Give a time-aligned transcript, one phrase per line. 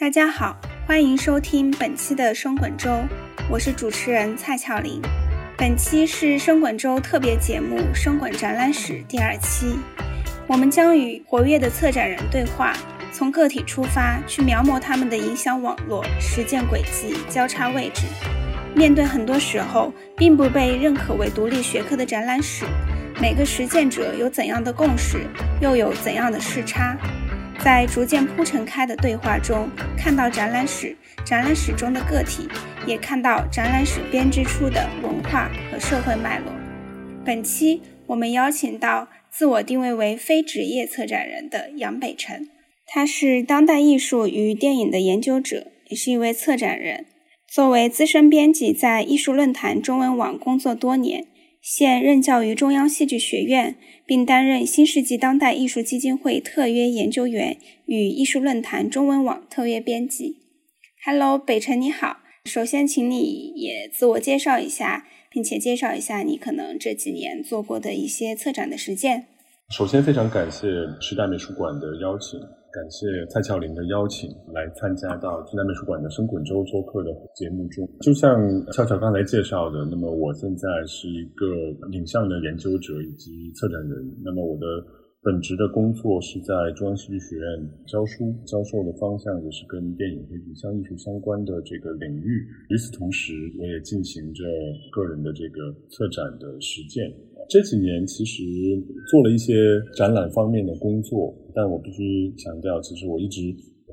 [0.00, 0.56] 大家好，
[0.86, 2.88] 欢迎收听本期的生滚周，
[3.50, 5.02] 我是主持人蔡巧玲。
[5.56, 9.76] 本期是生滚周特别节目《生滚展览史》第二期，
[10.46, 12.72] 我们将与活跃的策展人对话，
[13.12, 18.02] 从个体出发，去描摹他们的影响网络、实践轨迹、交叉位置。
[18.76, 22.64] 面对很多时候并不被认可为独立学科的展览史，
[23.20, 25.26] 每个实践者有怎样的共识，
[25.60, 26.96] 又有怎样的视差？
[27.62, 32.48] 在逐渐铺陈开的对话中，看到展览史，展览史中的个体，
[32.86, 36.52] 也看到展览史编织出的文化和社会脉络。
[37.24, 42.48] 本期我们邀请到自我定位为非职业策展人的杨北辰，
[42.86, 47.06] 他是当代艺术与电影的研究者，也是一位策展人。
[47.50, 51.26] 作为资深编辑，在艺术论坛中文网工作多年。
[51.60, 53.74] 现任教于中央戏剧学院，
[54.08, 60.36] 并担任新世纪当代艺术基金会特约研究员与艺术论坛中文网特约编辑。
[61.04, 62.20] Hello，北辰你好。
[62.46, 69.26] 首先，请你也自我介绍一下，并且介绍一下你可能这几年做过的一些策展的实践。
[69.76, 70.68] 首先，非常感谢
[71.02, 72.40] 时代美术馆的邀请。
[72.72, 77.88] 感谢蔡俏玲的邀请，来参加到近代美术馆的生滚周做客的节目中。
[78.00, 78.36] 就像
[78.72, 81.46] 俏俏刚才介绍的，那么我现在是一个
[81.92, 84.16] 影像的研究者以及策展人。
[84.22, 84.66] 那么我的
[85.22, 87.46] 本职的工作是在中央戏剧学院
[87.86, 92.46] 教书，教授的方向也是跟电影和影像艺术相关的这个领域。
[92.68, 94.44] 与此同时，我也进行着
[94.92, 97.10] 个人的这个策展的实践。
[97.48, 98.42] 这几年其实
[99.10, 99.54] 做了一些
[99.96, 103.40] 展览方面的工作，但我必须强调，其实我一直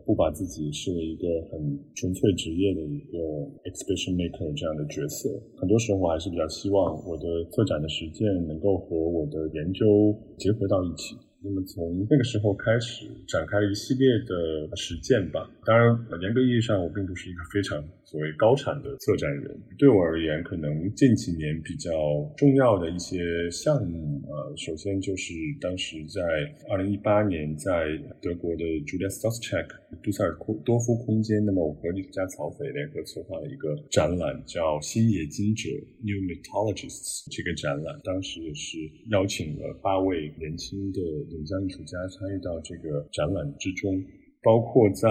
[0.05, 3.17] 不把自己视为一个很纯粹职业的一个
[3.63, 5.29] exhibition maker 这样的角色。
[5.55, 11.15] 很多时候，我还是比较希望我的策展的实践能够和我的研究结合到一起。
[11.45, 15.47] 那么从那个时候开始展开了一系列的实践吧。
[15.63, 19.55] 当然，严格意义上，我并不是一个非常所谓高产的策展人。
[19.77, 21.91] 对我而言，可能近几年比较
[22.35, 26.21] 重要的一些项目，呃，首先就是当时在
[26.67, 27.71] 二零一八年在
[28.19, 29.67] 德国的 Julia Stoschek
[30.01, 30.35] 杜塞尔
[30.65, 35.69] 多夫空间，那么我和艺术家曹斐联合策划了一个展览，叫《新冶金者
[36.01, 37.25] New Metallurgists》。
[37.29, 38.77] 这个展览当时也是
[39.11, 41.01] 邀请了八位年轻的。
[41.35, 44.01] 影像艺术家参与到这个展览之中，
[44.41, 45.09] 包括在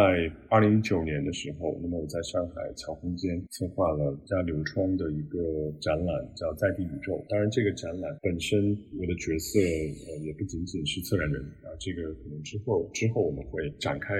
[0.48, 5.38] 二零一九年的时候，那么我在上海桥空间策划了加流窗的一个
[5.80, 7.12] 展览，叫《在地宇宙》。
[7.28, 14.14] 当然，这个展览本身我的角色呃也不仅仅是策展人啊，这个可能之后之后我们会展开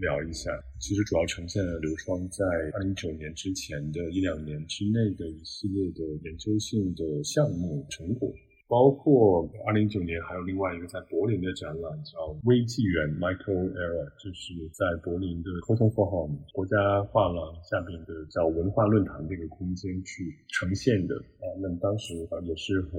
[0.00, 0.52] 聊一下。
[0.78, 2.44] 其实主要呈现了流窗在
[2.74, 8.30] 二零一九年之前的一两年之内的一系列的研究性的项目成果。
[8.68, 16.76] 包括二零一九年还有另外一个在柏林的展览，叫《微纪元 （Michael Era）》，就是在柏林的 c o t o n f o r m 国家
[17.08, 21.48] 画廊下边的叫文化论坛这个空间去呈现的啊。
[21.64, 22.12] 那么当时
[22.44, 22.92] 也是和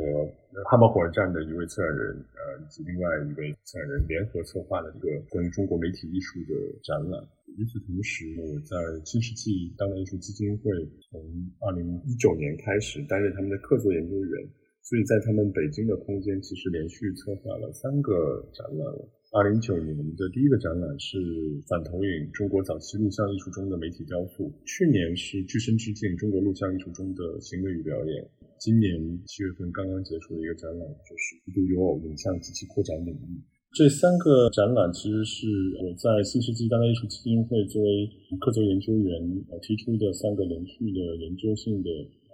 [0.65, 7.21] 汉堡火车站的一位策展人呃以及另外一位策展人联合策划的一个关于中国媒体艺术的展览。
[7.57, 8.73] 与此同时，我在
[9.05, 10.73] 新世纪当代艺术基金会
[11.11, 11.21] 从
[11.61, 14.49] 二零一九年开始担任他们的客座研究员。
[14.89, 18.81] 所以在他们北京的空间，其实连续策划了三个展览。
[19.29, 21.21] 二零一九年的第一个展览是
[21.69, 28.17] 反投影中国早期录像艺术中的媒体雕塑，去年是具身之境中国录像艺术中的行为与表演，
[28.57, 28.97] 今年
[29.29, 33.37] 七月份刚刚结束的一个展览就是无独有偶影像及其扩展领域。
[33.77, 35.45] 这三个展览其实是
[35.85, 38.09] 我在新世纪当代艺术基金会作为
[38.41, 39.13] 客座研究员
[39.53, 41.89] 呃提出的三个连续的研究性的。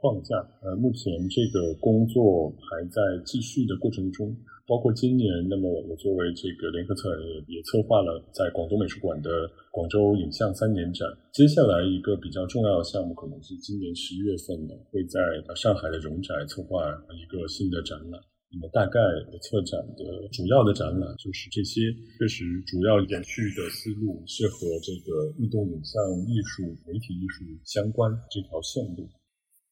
[0.06, 4.30] 框架，呃，目前这个工作还在继续的过程中，
[4.68, 11.10] 包括今年，那么我作为这个联合策展人，也策划了在广东美术馆的广州影像三年展。
[11.34, 15.18] 接下来一个比较重要的项目，可能是今年十一月份呢，会在
[15.56, 16.86] 上海的荣宅策划
[17.18, 18.22] 一个新的展览。
[18.54, 19.02] 那么大概
[19.42, 21.82] 策展的主要的展览就是这些，
[22.22, 25.98] 确实主要延续的思路是和这个运动影像
[26.30, 29.10] 艺术、媒体艺术相关这条线路。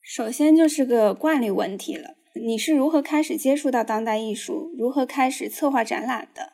[0.04, 6.52] 首先就是个惯例问题了，你是如何开始接触到当代艺术，如何开始策划展览的？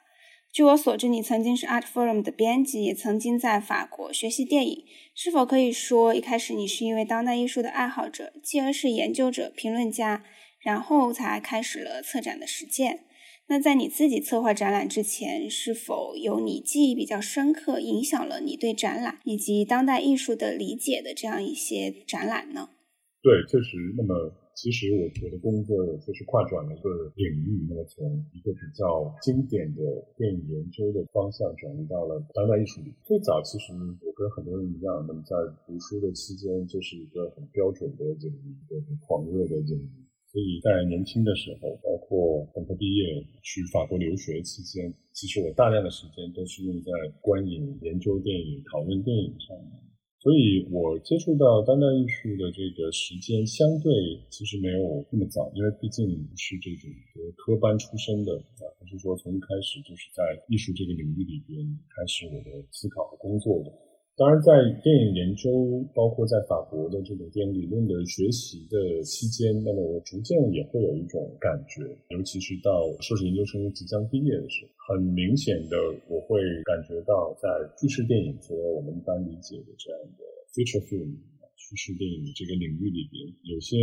[0.53, 4.85] 据我所知，你曾经是 Art Forum 的编辑，也曾经在法国学习电影。
[5.15, 10.23] 是否可以说，一开始你是一位当代艺术的爱好者，继而是研究者、评论家，
[10.59, 12.99] 然后才开始了策展的实践？
[13.47, 22.69] 那在你自己策划展览之前，是否有你记忆比较深刻、影响了你对展览以及当代艺术的理解的这样一些展览呢？
[23.21, 23.75] 对，确实。
[23.97, 24.15] 那么
[24.55, 25.75] 其实我我的工作
[26.07, 29.83] 就是跨转了一个领域，那么从一个比较经典的
[30.15, 32.95] 电影研究的方向转移到了当代艺术里。
[33.03, 35.35] 最早其实我跟很多人一样，那么在
[35.67, 40.07] 读书的期间就是一个很标准的领域，一个很狂热的领域。
[40.31, 43.03] 所以在年轻的时候，包括本科毕业
[43.43, 49.88] 去法国留学期间，其实我大量的时间都是用在观影、研究电影、讨论电影上面。
[50.19, 56.05] 所以我接触到当代艺术的这个时间相对其实没有那么早，因为毕竟
[56.35, 56.91] 是这种
[57.37, 63.88] 科班出身的啊，不是说从一开始就是在艺术这个领域里边开始我的思考和工作的。
[64.19, 64.51] 当然，在
[64.83, 65.47] 电影研究，
[65.95, 75.77] 包括在法国的这种电影理论的学习的期间，那么我逐渐也会有一种感觉，尤其是到硕士研究生即将毕业的时候，很明显的
[76.09, 76.35] 我会
[76.67, 77.47] 感觉到，在
[77.79, 81.15] 叙事电影，和我们一般理解的这样的 feature film。
[81.59, 83.75] 叙事电影这个领域里边，有些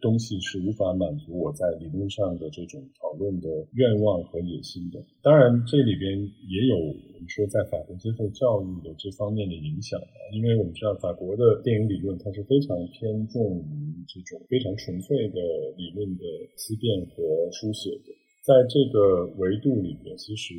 [0.00, 4.98] 东西是无法满足我在理论上的这种讨论的愿望和野心的。
[5.22, 15.38] 当然，这里边也有我们说在法国接受教育的这方面的影响啊，因为我们知道法国的电影理论它是非常偏重于这种非常纯粹的
[15.76, 16.24] 理论的
[16.56, 18.10] 思辨和书写的，
[18.42, 20.54] 在这个维度里边，其实。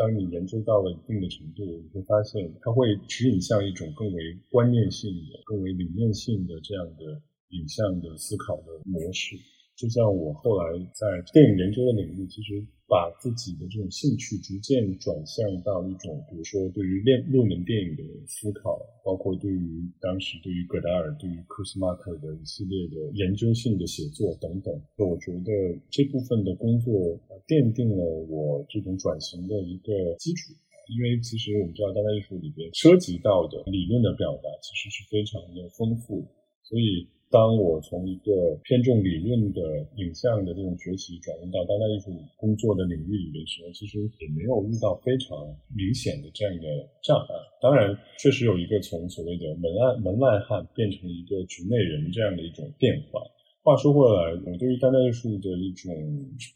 [0.00, 7.20] 当你研究到了一定的程度，你会发现它会指引向一种更为观念性的、更为理念性的这样的
[7.50, 9.36] 影像的思考的模式。
[9.80, 24.68] 就像我后来在电影研究的领域，其实把自己的这种兴趣逐渐转向到一种，比如说对于练入门电影的思考，包括对于当时对于戈达尔、对于库斯马克的一系列的研究性的写作等等。
[24.98, 25.50] 我觉得
[25.88, 27.18] 这部分的工作。
[27.50, 29.90] 奠定了我这种转型的一个
[30.22, 30.54] 基础，
[30.86, 36.22] 因为其实我们知道当代艺术里边涉及到的理论的表达其实是非常的丰富，
[36.62, 45.38] 所以当我从一个偏重理论的影像的这种学习转入到当代艺术工作的领域里面的时候，其实也没有遇到非常
[45.72, 46.66] 明显的这样的
[47.04, 47.30] 障碍。
[47.62, 53.22] 当然，确实有一个从所谓的门外门外汉变成一个局内人这样的一种变化。
[53.62, 55.94] 话说回来，我对于当代艺术的一种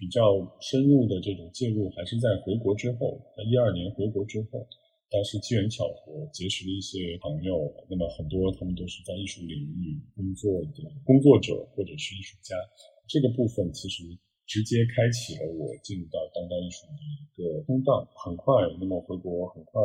[0.00, 4.66] 比较深入的这种介入，还是在回国之后，在一二年回国之后，
[5.14, 12.58] 当时机缘巧合结识了一些朋友，那么很多他们都是在艺术领域工作的工作者或者是艺术家，
[13.06, 14.02] 这个部分其实
[14.42, 18.10] 直接开启了我进入到当代艺术的一个通道。
[18.26, 19.80] 很快，那么回国很快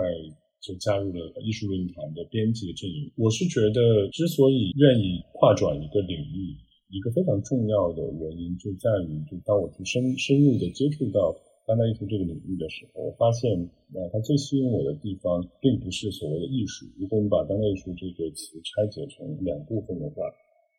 [0.58, 3.14] 就加入了艺术论坛的编辑的阵营。
[3.14, 6.58] 我是觉得，之所以愿意跨转一个领域，
[6.90, 11.38] 一个非常重要的原因就在于，就当我去深深入的接触到
[11.70, 13.54] 当代艺术这个领域的时候，我发现，
[13.94, 16.88] 呃，它最吸引我的地方，并不是所谓的艺术。
[16.98, 20.26] 如果你把当代艺术这个词拆解成两部分的话，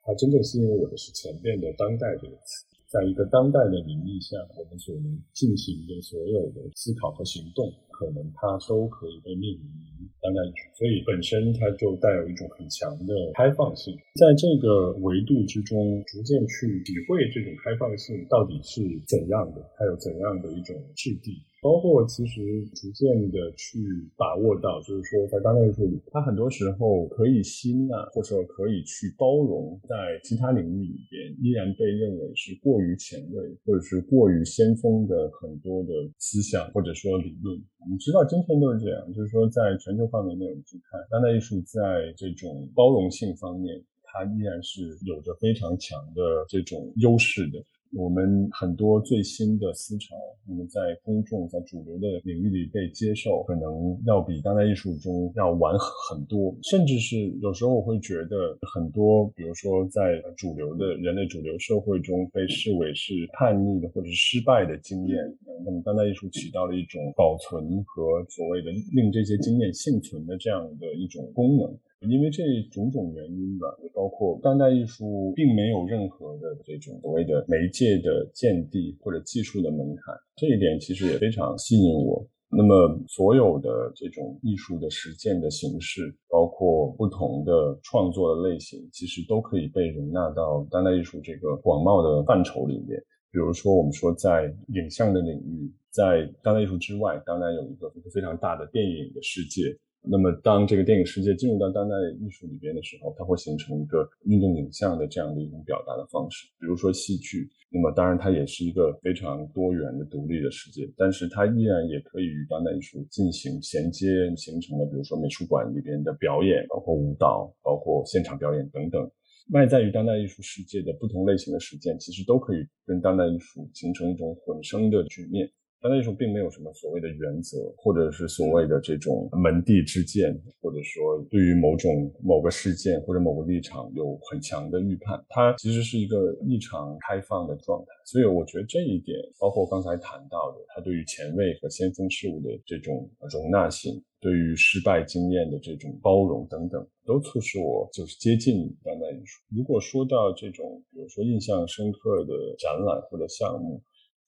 [0.02, 2.66] 它真正吸引我的是前面的“当代”这个词。
[2.90, 7.70] 在一个当代的领域下，我们所能进行的所有的思考和行动。
[8.00, 9.68] 可能它都可以被命名
[10.00, 13.92] 为当代艺术，所以本身它就带有一种很强的开放性。
[14.16, 21.44] 在这个维度之中，逐渐去体会这种开放性到底是怎样的，它有怎样的一种质地。
[21.62, 23.78] 包括其实逐渐的去
[24.16, 37.60] 把握到，就是说在当代艺术里，它很多时候可以吸纳或者可以去包容，在其他领域里边依然被认为是过于前卫或者是过于先锋的很多的思想或者说理论。
[37.80, 41.80] 我们知道今天都是这样，就是说在全球范围内我们去看当代艺术在
[42.16, 47.62] 这种包容性方面，它依然是有着非常强的这种优势的。
[47.92, 50.14] 我们很多最新的思潮，
[50.48, 55.74] 我们在公众在主流的领域里被接受，可能要比当代艺术中要晚
[56.08, 65.16] 很多，甚至是有时候我会觉得很多，比如说在主流的人类主流社会中被视为是叛逆的或者是失败的经验，
[65.64, 71.76] 那么当代艺术起到了一种保存和所谓的令这些经验幸存的这样的一种功能。
[72.08, 72.42] 因为这
[72.72, 82.26] 种种原因吧，也包括当代艺术并没有任何的这种所谓的媒介的见地或者技术的门槛，这一点其实也非常吸引我。
[82.48, 92.98] 那么，所有的这种艺术的实践的形式，包括不同的创作的类型，其实都可以被容纳到当代艺术这个广袤的范畴里面。
[93.30, 99.78] 比如说，我们说在影像的领域，在当代艺术之外，当然有一个非常大的电影的世界。
[100.02, 106.48] 那么，当这个电影世界进入到当代艺术里边的时候，它会形成一个运动影像的这样的一种表达的方式。
[106.58, 119.10] 比如说戏剧，那么当然它也是一个非常多元的独立的世界，但是它依然也可以与当代艺术进行衔接，形成了比如说美术馆里边的表演，包括舞蹈，包括现场表演等等。
[119.52, 125.50] 外在于当代艺术世界的不同类型的实践，其实都可以跟当代艺术形成一种混生的局面。
[125.82, 135.18] 当代艺术并没有什么所谓的原则，或者是所谓的这种门第之见，或者说对于某种某个事件或者某个立场有很强的预判。
[135.30, 137.86] 它其实是一个异常开放的状态。
[138.04, 149.40] 所以我觉得这一点，包括刚才谈到的，它对于前卫和先锋事物的这种容纳性，对于失败经验的这种包容等等，都促使我就是接近当代艺术。
[149.56, 153.80] 如果说到这种，比如说印象深刻的展览或者项目。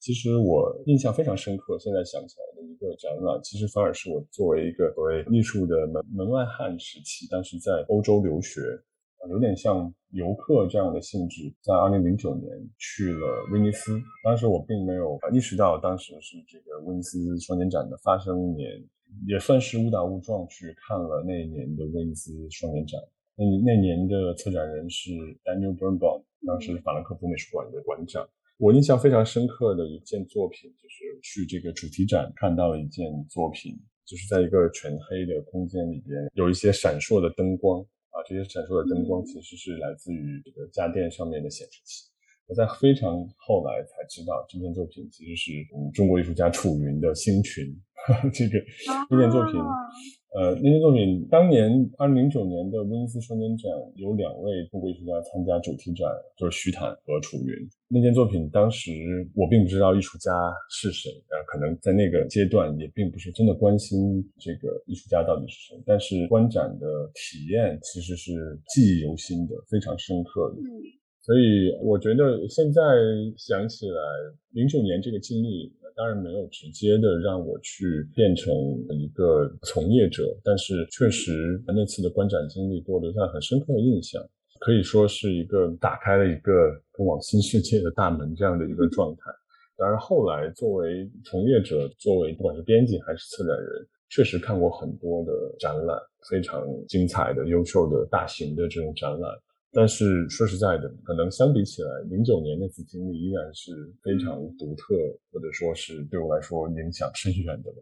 [0.03, 8.59] 其实我印象非常深刻，现在想起来的一个展览，其实反而是我作为一个所谓艺术的门门外汉时期，当时在欧洲留学，
[9.29, 13.97] 有点像游客这样的性质，在二零零九年去了威尼斯。
[14.25, 18.69] 当时我并没有意识到，当时是这个威尼斯双年展的发生年，
[19.25, 22.99] 也算是误打误撞去看了那一年的威尼斯双年展。
[23.37, 25.11] 那那年的策展人是
[25.45, 28.27] Daniel b u r n b a u m 当时法兰克福美术馆的馆长。
[28.57, 33.73] 我印象非常深刻的一件作品，就是去这个主题展看到了一件作品，
[34.05, 37.81] 就是在一个全黑的空间里边，有一些闪烁的灯光
[38.11, 42.12] 啊，这些闪烁的灯光其实是来自于这个家电上面的显示器。
[42.53, 47.65] 我在非常后来才知道，这件作品其实是嗯中国艺术家楚云的星群，
[48.31, 48.63] 这个
[49.09, 49.59] 这件作品。
[50.35, 56.07] 呃，那件作品当年二零零九年的威尼斯双年展有两位中国艺术家参加主题展，
[56.37, 57.53] 就是徐坦和楚云。
[57.87, 58.91] 那件作品当时
[59.35, 60.31] 我并不知道艺术家
[60.69, 65.83] 是谁，呃，可能在那个阶段也并不是真的关心这个艺术家到底是谁。
[65.85, 68.31] 但是观展的体验其实是
[68.69, 70.61] 记忆犹新的，非常深刻的。
[71.23, 72.81] 所以我觉得现在
[73.37, 74.01] 想起来，
[74.51, 75.73] 零九年这个经历。
[75.95, 78.51] 当然没有直接的让我去变成
[78.89, 84.19] 一个从业者，但是确实那次的观展经历给我留下很深刻的印象，
[84.59, 86.51] 可以说是一个打开了一个
[86.93, 89.21] 通往新世界的大门这样的一个状态。
[89.77, 95.95] 当然后来作为从业者，作为不管是编辑还是策展人，确实看过很多的展览，
[96.27, 99.31] 非常精彩的、优秀的大型的这种展览。
[99.75, 103.71] 但是说实在的，可能相比起来，零九年那次经历依然是
[104.03, 104.93] 非常独特，
[105.31, 107.81] 或者说是对我来说影响深远的吧。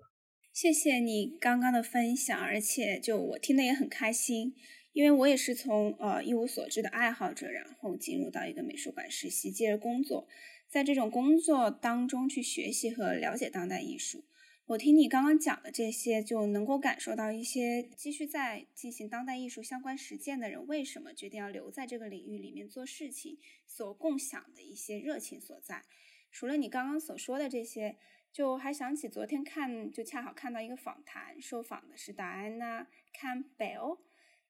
[0.53, 4.53] 谢谢你刚刚的分享，而且就我听的也很开心，
[4.93, 10.27] 因为我也是从呃一无所知的爱好者，然后进入到一个美术馆实习，接着工作，
[10.69, 14.23] 在这种工作当中去学习和了解当代艺术。
[14.71, 23.37] 我听你刚刚讲的这些，就能够感受到一些继续在进行当代艺术相关实践的人，为什么决定要留在这个领域里面做事情，
[23.67, 25.83] 所共享的一些热情所在。
[26.31, 27.97] 除了你刚刚所说的这些，
[28.31, 33.97] 就还想起昨天看，就恰好看到一个访谈，受访的是达安娜·坎贝尔，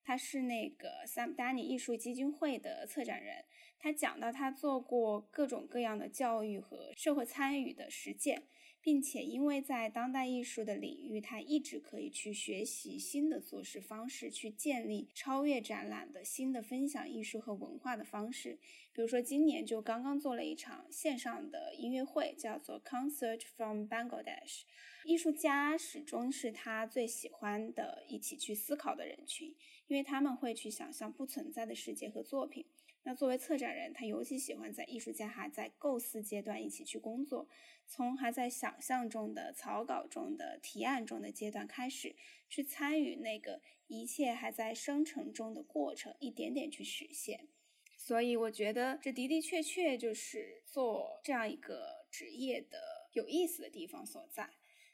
[0.04, 3.46] 他是那个 Sam Danny 艺术基金会的策展人，
[3.80, 8.44] 他讲到他做过各种各样的教育和社会参与的实践。
[8.81, 18.57] 并且，因为在当代艺术的领域，他一直可以去学习新的做事方式，去建立超越展览的新的分享艺术和文化的方式。
[18.91, 24.63] 比如说，今年就刚刚做了一场线上的音乐会，叫做 Concert from Bangladesh。
[25.05, 29.55] 艺术家始终是他最喜欢的一起去思考的人群，
[29.88, 32.65] 因为他们会去想象不存在的世界和作品。
[33.03, 37.48] 那作为策展人，他尤其喜欢在艺术家还在构思阶段一起去工作，
[37.88, 42.15] 从还在想象中的草稿中的提案中的阶段开始，
[42.48, 47.48] 去参与那个一切还在生成中的过程，一点点去实现。
[47.98, 54.51] 所以我觉得这的的确确就是做这样一个职业的有意思的地方所在。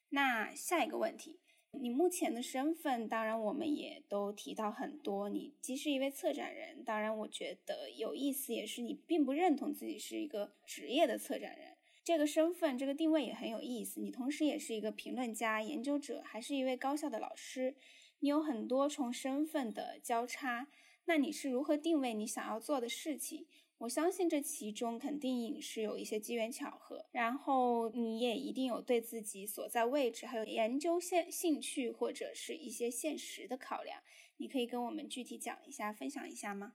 [0.09, 1.41] 那下一个问题。
[1.79, 5.29] 你目前的身份，当然我们也都提到很多。
[5.29, 11.77] 你既是一位策展人，当然我觉得有意思，也是你并不认同自己是一个职业的策展人。
[12.03, 13.99] 这个身份，这个定位也很有意思。
[13.99, 17.75] 你同时也是一个评论家、研究者，还是一位高校的老师。
[18.19, 20.67] 你有很多重身份的交叉，
[21.05, 23.45] 那你是如何定位你想要做的事情？
[23.79, 33.99] 我相信这其中肯定是有一些机缘巧合，然后你也一定有对自己所在位置还有研究兴兴趣或者是一些现实的考量，
[34.37, 36.73] 你可以跟我们具体讲一下，分享一下吗？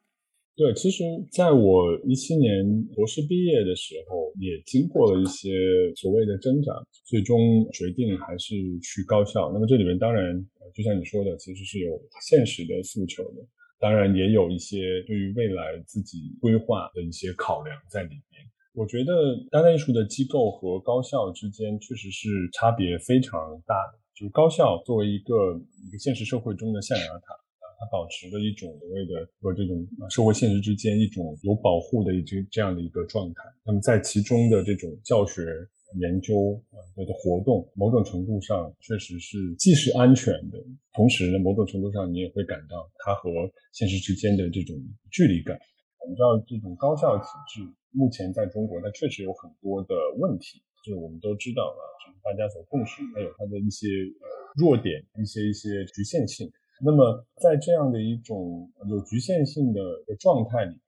[0.54, 5.50] 对，其实在我一七年博士毕业的时候，也经过了一些
[5.96, 6.70] 所谓的挣扎，
[7.04, 7.38] 最终
[7.72, 9.50] 决定还是去高校。
[9.52, 10.38] 那么这里面当然，
[10.72, 13.42] 就像你说的，其实是有现实的诉求的。
[13.82, 18.46] 当然也有一些对于未来自己规划的一些考量在里面。
[18.74, 19.12] 我觉得
[19.50, 23.98] 当代艺术的机构和高校之间确实是差别非常大的。
[24.14, 33.42] 就是高校作为一个一个现实社会中的象牙塔啊，它保持着一种所谓的和这种社会现实之间一种有保护的一这这样的一个状态。
[33.66, 35.42] 那么在其中的这种教学
[35.96, 40.58] 研究啊的活动，某种程度上确实是既是安全的，
[40.92, 43.30] 同时呢，某种程度上你也会感到它和
[43.72, 44.76] 现实之间的这种
[45.10, 45.58] 距离感。
[46.00, 53.86] 我们知道这种高校体制目前在中国，它确实有很多的问题，就是我们都知道啊，就是大家所共识，它有它的一些
[54.56, 56.50] 弱点，一些一些局限性。
[56.84, 59.80] 那么在这样的一种有局限性的
[60.18, 60.80] 状态里面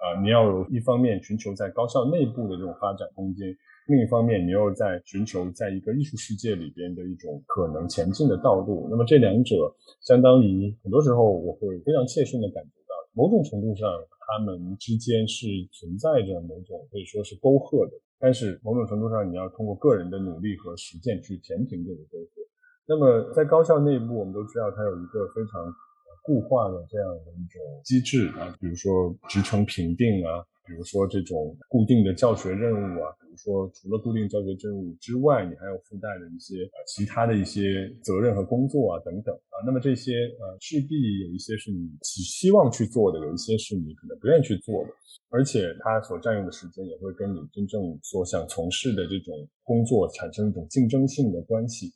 [0.00, 3.54] 啊，你要有一方面寻求在高校内部的这种发展空间，
[3.88, 8.88] 另一方面你又在寻求在一个艺术世界里边的一种可能前进的道路。
[8.90, 13.88] 那么这两者相当于很多时候我会非常切身的感觉到，某种程度上。
[14.34, 22.40] 他们之间是存在着某种可以说是沟壑的，但是某种程度上，你要通过个人的努力和实践去填平这个沟壑。
[22.86, 25.74] 那么在高校内部，我们都知道它有一个非常
[26.22, 30.40] 固化的这样的一种机制啊，比如说职称评定啊。
[30.66, 39.54] 比如说这种固定的教学任务啊，比如说除了固定教学任务之外，你还有附带的一些呃其他的一些责任和工作啊等等啊。
[39.66, 44.90] 那么这些呃势必有一些是你希希望去做的，有一些是你可能不愿意去做的，
[45.30, 51.92] 而且它所占用的时间也会跟你真正所想从事的这种工作产生一种竞争性的关系。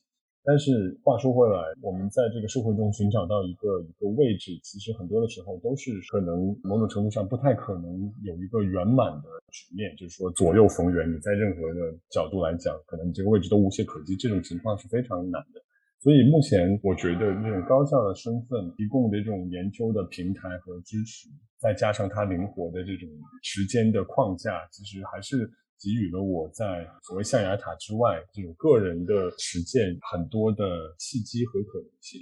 [0.47, 11.13] 但是话说回来，我们在这个社会中寻找到一个一个位置，其实很多的时候都是可能某种程度上不太可能有一个圆满的局面，就是说左右逢源。
[11.13, 15.61] 你在任何的角度来讲，可能你这个位置都无懈可击，这种情况是非常难的。
[15.99, 23.11] 所以目前我觉得那种高校的身份提供的这种研究的平台和支持，再加上它灵活的这种
[23.43, 25.51] 时间的框架，其实还是。
[25.83, 30.65] 给予了我在所谓象牙塔之外这种个人的实践很多的
[30.99, 32.21] 契机和可能性。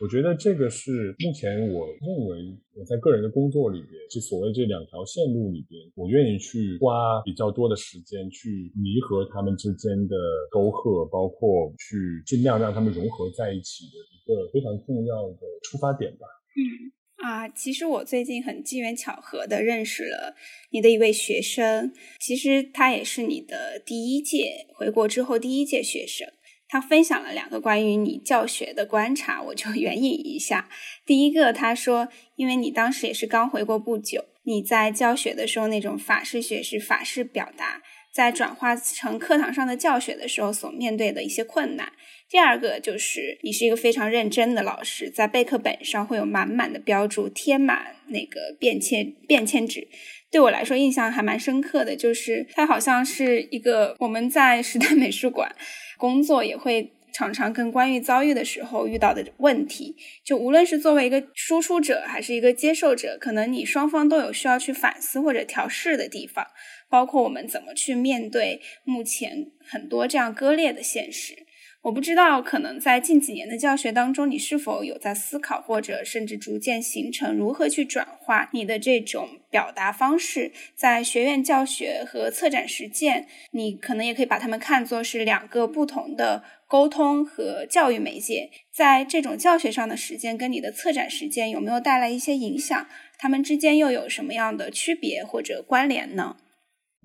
[0.00, 10.16] 我觉得这个是目前我认为我在个人的工作里边，就所谓这两条线路里边，我愿意去花比较多的时间去弥合他们之间的
[10.50, 16.26] 沟壑，包括去尽量让他们融合在一起的一个非常重要的出发点吧。
[16.56, 16.93] 嗯。
[17.16, 20.34] 啊，其实我最近很机缘巧合的认识了
[20.70, 26.28] 你的一位学生，其实他也是你的第一届回国之后第一届学生。
[26.66, 30.68] 他分享了两个关于你教学的观察，我就 援引一下。
[31.06, 41.92] 第一个，他说，因为你当时也是刚回国不久，你在教学的时候那种法式学识、法式表达，在转化成课堂上的教学的时候所面对的一些困难。
[42.34, 49.86] 第二个就是你是一个非常认真的老师，在备课本上会有满满的标注，贴满那个便签便签纸。
[50.32, 55.54] 对我来说印象还蛮深刻的，就是它好像是一个我们在时代美术馆
[55.96, 59.94] 工作也会常常跟关于遭遇的时候遇到的问题。
[60.24, 66.44] 就无论是作为一个输出者还是一个接受者，可能你双方都有需要去反思或者调试的地方，
[66.90, 71.43] 包括我们怎么去面对目前很多这样割裂的现实。
[71.84, 92.88] 我不知道，可能在近几年的教学当中，你是否有在思考，或者甚至逐渐形成如何去转化你的这种表达方式，在学院教学和策展实践，你可能也可以把它们看作是两个不同的沟通和教育媒介，在这种教学上的实践跟你的策展实践有没有带来一些影响？
[93.18, 96.36] 它们之间又有什么样的区别或者关联呢？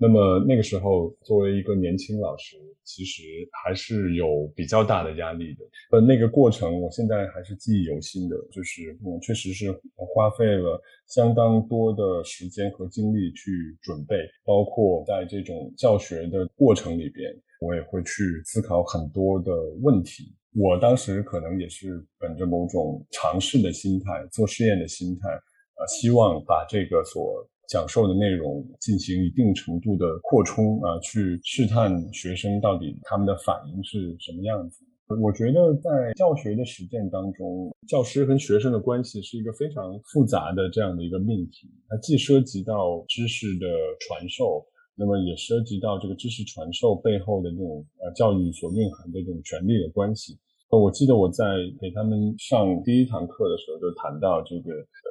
[0.02, 3.22] 那么那个时候，作为一个年轻老师，其实
[3.62, 5.60] 还是有比较大的压力的。
[5.90, 8.34] 呃，那个过程，我现在还是记忆犹新的。
[8.50, 20.34] 就是我确实是花费了相当多的时间和精力去准备，包括在这种教学的过程里边，我也会去思考很多的问题。
[20.56, 27.46] 我当时可能也是本着某种尝试的心态，做试验的心态，呃，希望把这个所。
[27.70, 34.84] 讲授的内容进行一定程度的扩充啊，去试探学生到底他们的反应是什么样子。
[35.22, 41.70] 我觉得在教学的实践当中，教师跟学生的关系是一个非常复杂的这样的一个命题。
[41.88, 43.66] 它既涉及到知识的
[44.00, 50.36] 传授，那么也涉及到这个知识传授背后的这种呃教育所蕴含的这种权力的关系。
[50.78, 51.44] 我记得我在
[51.80, 54.70] 给他们上第一堂课的时候，就谈到这个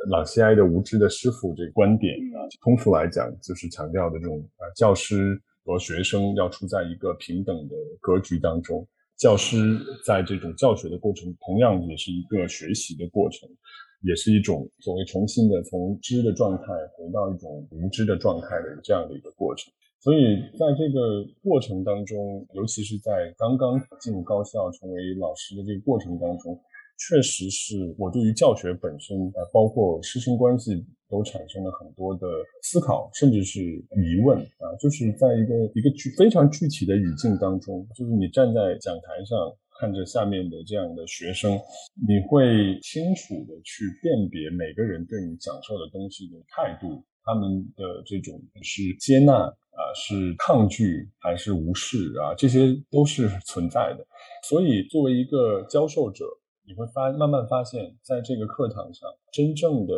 [0.10, 2.48] 朗西埃的无知的师傅这个观点啊。
[2.62, 8.88] 通俗来讲，就是强调的这种啊，教师和学生要处在一个平等的格局当中。
[9.18, 13.50] 教师在这种教学的过程，同样也是一个学习的过程，
[14.02, 16.64] 也是一种所谓重新的从知的状态
[16.96, 19.74] 回到一种无知的状态的这样的一个过程。
[20.02, 26.60] 所以，在这个过程当中，尤其是在刚刚进入高校成为老师的这个过程当中，
[26.98, 32.28] 确实是我对于教学本身，呃，包括师生关系，都产生了很多的
[32.62, 34.72] 思考，甚至是疑问啊。
[34.80, 39.38] 就是在一个一个具非常具体的语境当中，就是你站在讲台上。
[39.80, 41.58] 看着下面的这样的学生，
[42.06, 54.06] 你会清楚的去辨别每个人对你讲授的东西的态度，他们的这种是接纳啊，是抗拒还是无视啊，这些都是存在的。
[54.48, 56.26] 所以，作为一个教授者，
[56.66, 59.94] 你会发慢慢发现，在这个课堂上，真正的。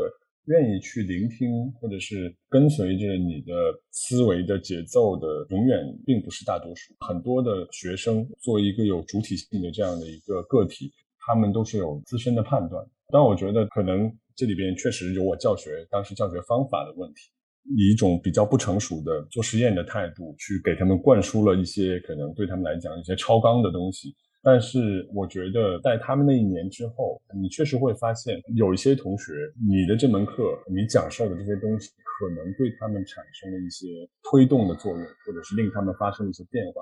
[0.45, 3.53] 愿意去聆听，或者是跟随着你的
[3.91, 6.95] 思维的节奏的，永远并不是大多数。
[7.07, 12.83] 很多的学生作为一个有主体性的这样的一个个体，他们都是有自身的判断。
[13.09, 17.29] 但我觉得，可能这里边确实有我教学当时教学方法的问题，
[17.77, 24.15] 以一种比较不成熟的做实验的态度，去给他们灌输了一些可能对他们来讲一些超纲的东西。
[24.41, 33.85] 但是我觉得，在他们那一年之后，你确实会发现，有一些同学，你的这门课，你讲授的这些东西，可能对他们产生了一些
[34.23, 36.81] 推动的作用，或者是令他们发生了一些变化。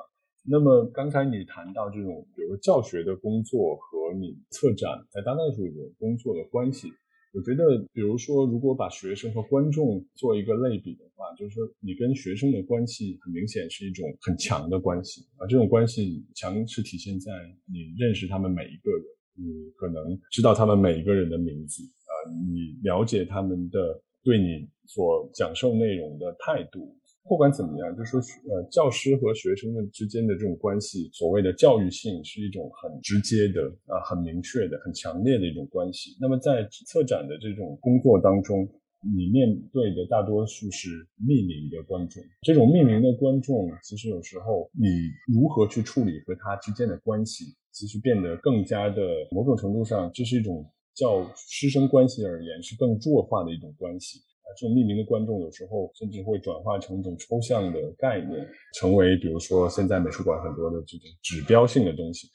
[0.50, 6.88] 那么刚才你谈到这种，比如教学的工作和你策展在当代艺术里工作的关系。
[7.32, 7.64] 我觉得，
[7.94, 15.46] 比如说，如果把学生和观众做一个类比的话，就是说，你跟学生的关系很明显是一种很强的关系啊。
[15.48, 17.32] 这种关系强是体现在
[17.66, 19.04] 你认识他们每一个人，
[19.36, 22.12] 你可能知道他们每一个人的名字啊，
[22.50, 26.98] 你了解他们的对你所讲授内容的态度。
[27.28, 36.18] 不管怎么样，就是说呃，教师和学生们之间的这种关系，所谓的教育性是一种很直接的啊，很明确的、很强烈的一种关系。
[36.20, 38.68] 那么在策展的这种工作当中，
[39.16, 40.90] 你面对的大多数是
[41.22, 42.24] 匿名的观众。
[42.42, 44.88] 这种匿名的观众，其实有时候你
[45.32, 54.20] 如何去处理和他之间的关系，其实变得更加的某种程度上，这是一种较师生关系而言是更弱化的一种关系。
[54.58, 62.28] 这种匿名的观众有时候甚至会转化成一种抽象的概念，成为比如说现在美术馆很多的这种指标性的东西。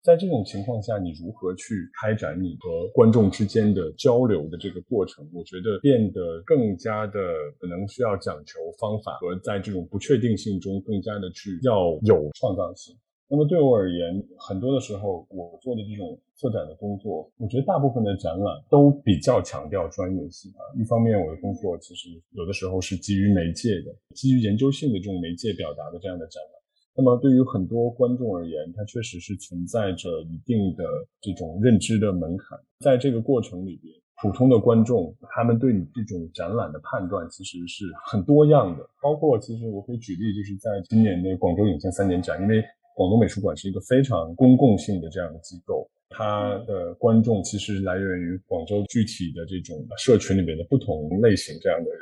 [0.00, 5.28] 在这种情况下，你如何去开展你和观众之间的交流的这个过程？
[5.34, 7.20] 我觉得变得更加的
[7.58, 12.96] 可能需要讲求方法，和在这种不确定性中更加的去要有创造性。
[13.30, 20.64] 那么对我而言，很多的时候我做的这种策展的工作，我觉得大部分的展览都比较强调专业性啊。
[20.80, 26.52] 一方面，我的工作其实有的时候是基于媒介的，基于研究性的这种媒介表达的这样的展览。
[26.96, 30.84] 那么对于很多观众而言，它确实是存在着一定的
[31.20, 32.58] 这种认知的门槛。
[32.80, 38.84] 在这个过程里边，普通的观众他们对你这种展览的判断其实是很多样的。
[39.00, 42.64] 包括其实我可以举例，就是在今年的广州影像三年展，因为
[42.98, 52.00] 广东美术馆是一个非常公共性的这样的机构，它的观众其实来源于广州具体的这种社群里面的不同类型这样的人。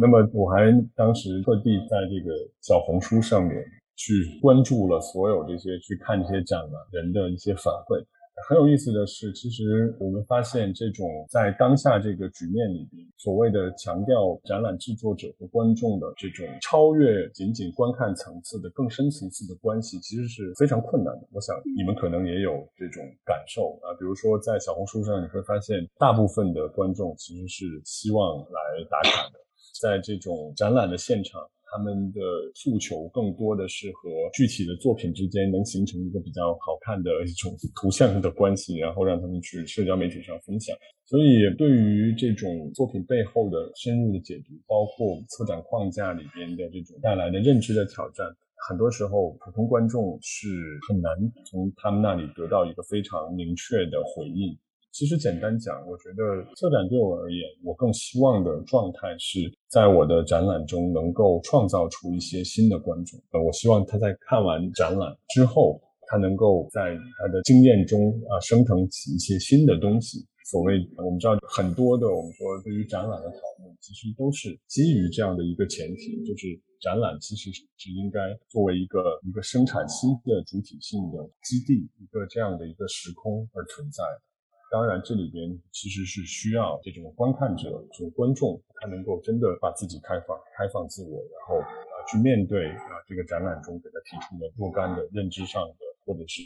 [0.00, 3.62] 那么我还当时特地在这个小红书上面
[3.94, 8.02] 去关注了所有这些去看这些展览人的一些反馈。
[8.48, 21.28] 很有意思的是，其实我们发现，这种在当下这个局面里边，所谓的强调展览制作者和观众的这种超越仅仅观看层次的更深层次的关系，其实是非常困难的。
[21.30, 29.38] 我想你们可能也有这种感受啊，比如说在小红书上，你会发现大部分的观众其实是希望来打卡的，
[29.80, 31.40] 在这种展览的现场。
[31.72, 32.20] 他们的
[32.54, 40.76] 诉求更多的是和具体的作品之间能形成一个比较好看的一种图像的关系，然后让他们去社交媒体上分享。
[41.06, 48.26] 所以，对于这种作品背后的深入的解读，包括策展框架里边的这种带来的认知的挑战，
[48.68, 50.48] 很多时候普通观众是
[50.88, 51.10] 很难
[51.46, 54.56] 从他们那里得到一个非常明确的回应。
[54.92, 63.18] 其实简单讲，我觉得策展对我而言，我更希望的状态是在我的展览中能够创造出一些新的观众。
[63.32, 70.26] 呃，我希望他在看完展览之后，他能够在他的经验中啊生成起一些新的东西。
[70.44, 76.48] 所谓我们知道很多的，我们说对于展览的讨论，其实都是基于这样的一个前提，就是
[76.82, 84.31] 展览其实是应该作为一个一个生产新的主体性的基地，一个这样的一个时空而存在的。
[84.72, 96.40] 当然，这里边其实是需要这种观看者、这种观众，他能够真的把自己开放、开放自我，然后啊去面对啊这个展览中给他提出的若干的认知上的或者是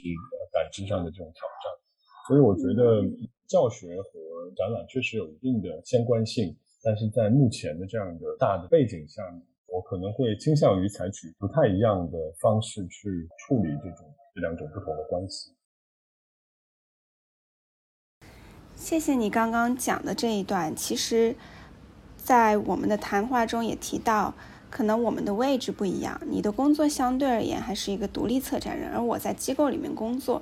[0.53, 1.71] 感知上的这种挑战。
[2.27, 3.07] 所以，我觉得
[3.47, 6.51] 教学和展览确实有一定的相关性，
[6.83, 9.23] 但是在目前的这样的大的背景下，
[9.71, 15.55] 我可能会倾向于采取不太一样的方式去处理这种这两种不同的关系。
[18.87, 20.77] 谢谢你刚刚讲的这一段。
[20.77, 21.35] 其实，
[22.17, 24.33] 在我们的谈话中也提到，
[24.71, 26.21] 可能我们的位置不一样。
[26.31, 30.41] 你的工作相对而言还是一个独立策展人，而我在机构里面工作，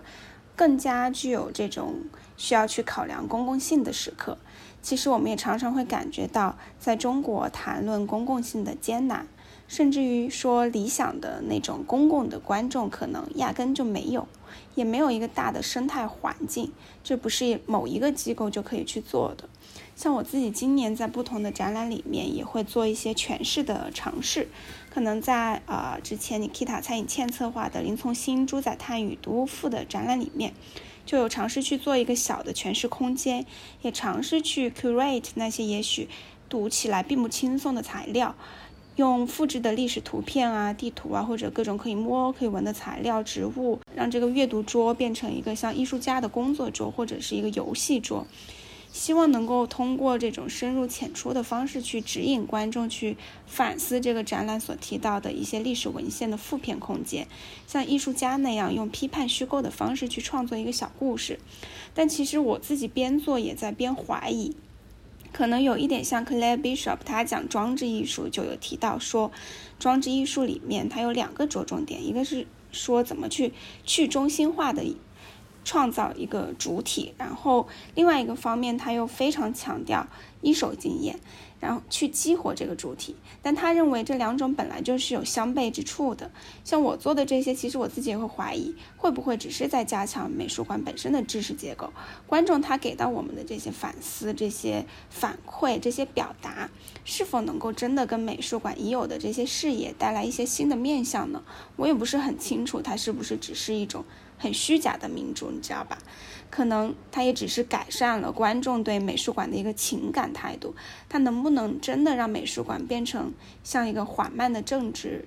[0.54, 1.94] 更加具有这种
[2.36, 4.36] 需要去考量公共性的时刻。
[4.82, 9.26] 其实，我们也常常会感觉到，在中国谈论公共性的艰难。
[9.74, 14.28] 甚至于说理想的那种公共的观众可能压根就没有，
[14.76, 16.70] 也没有一个大的生态环境，
[17.02, 19.48] 这不是某一个机构就可以去做的。
[19.96, 24.46] 像我自己今年在不同的展览里面也会做一些诠释的尝试，
[24.90, 30.54] 可能在呃之前你 Kita 餐饮欠策划的林从新《猪仔探与毒物赋》的展览里面，
[31.04, 33.44] 就有尝试去做一个小的诠释空间，
[33.82, 36.08] 也尝试去 curate 那些也许
[36.48, 38.36] 读起来并不轻松的材料。
[38.96, 48.26] 用复制的历史图片啊、地图啊，或者各种可以摸、可以闻的材料、植物，让这个阅读桌变成一个像艺术家的工作桌，或者是一个游戏桌。
[48.92, 57.26] 希望能够通过这种深入浅出的方式去指引观众去反思这个展览所提到的一些历史文献的负片空间，
[57.66, 61.40] 像艺术家那样用批判虚构的方式去创作一个小故事。
[61.92, 64.54] 但其实我自己边做也在边怀疑。
[65.34, 69.32] 可能有一点像 Claire Bishop，他讲装置艺术就有提到说，
[69.80, 73.52] 装置艺术里面它有两个着重点，一个是说怎么去
[73.84, 74.84] 去中心化的
[75.64, 77.66] 创造一个主体，然后
[77.96, 80.06] 另外一个方面他又非常强调
[80.40, 81.18] 一手经验。
[81.64, 86.30] 然后去激活这个主体，但他认为这两种本来就是有相悖之处的。
[86.62, 91.90] 像我做的这些，其实我自己也会怀疑，会不会只是在加强美术馆本身的知识结构？
[92.26, 96.68] 观众他给到我们的这些反思、这些反馈、这些表达，
[97.02, 101.42] 是否能够真的跟美术馆已有的这些视野带来一些新的面向呢？
[101.76, 104.04] 我也不是很清楚，它是不是只是一种
[104.38, 105.98] 很虚假的民主，你知道吧？
[106.50, 110.72] 可能它也只是改善了观众对美术馆的一个情感态度，
[111.08, 113.32] 它能不能真的让美术馆变成
[113.64, 115.24] 像一个缓慢的政治，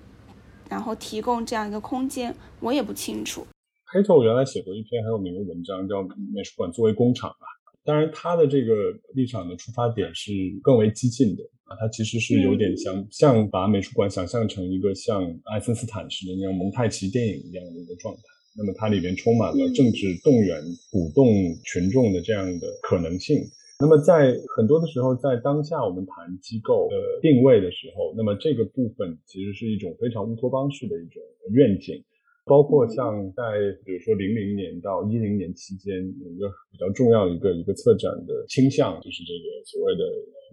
[0.69, 3.45] 然后提供这样一个空间，我也不清楚。
[3.85, 7.47] 黑头原来写过一篇很有名的文章，叫《美术馆作为工厂》吧。
[7.83, 8.73] 当然，他的这个
[9.13, 18.21] 立场的出发点是更为激进的啊，他其实是有点像像把美术馆想象成一个像爱森斯坦式的那样蒙太奇电影一样的一个状态。
[18.57, 20.59] 那么它里面充满了政治动员、
[20.91, 21.27] 鼓动
[21.63, 23.37] 群众的这样的可能性。
[23.79, 32.03] 那么在很多的时候，在当下我们谈机构的定位的时候，那么这个部分其实是一种非常乌托邦式的一种愿景。
[32.47, 33.43] 包括像在
[33.83, 40.03] 比如说零零年到一零年期间，有一个比较重要的一个一个策展的倾向，就是这个所谓的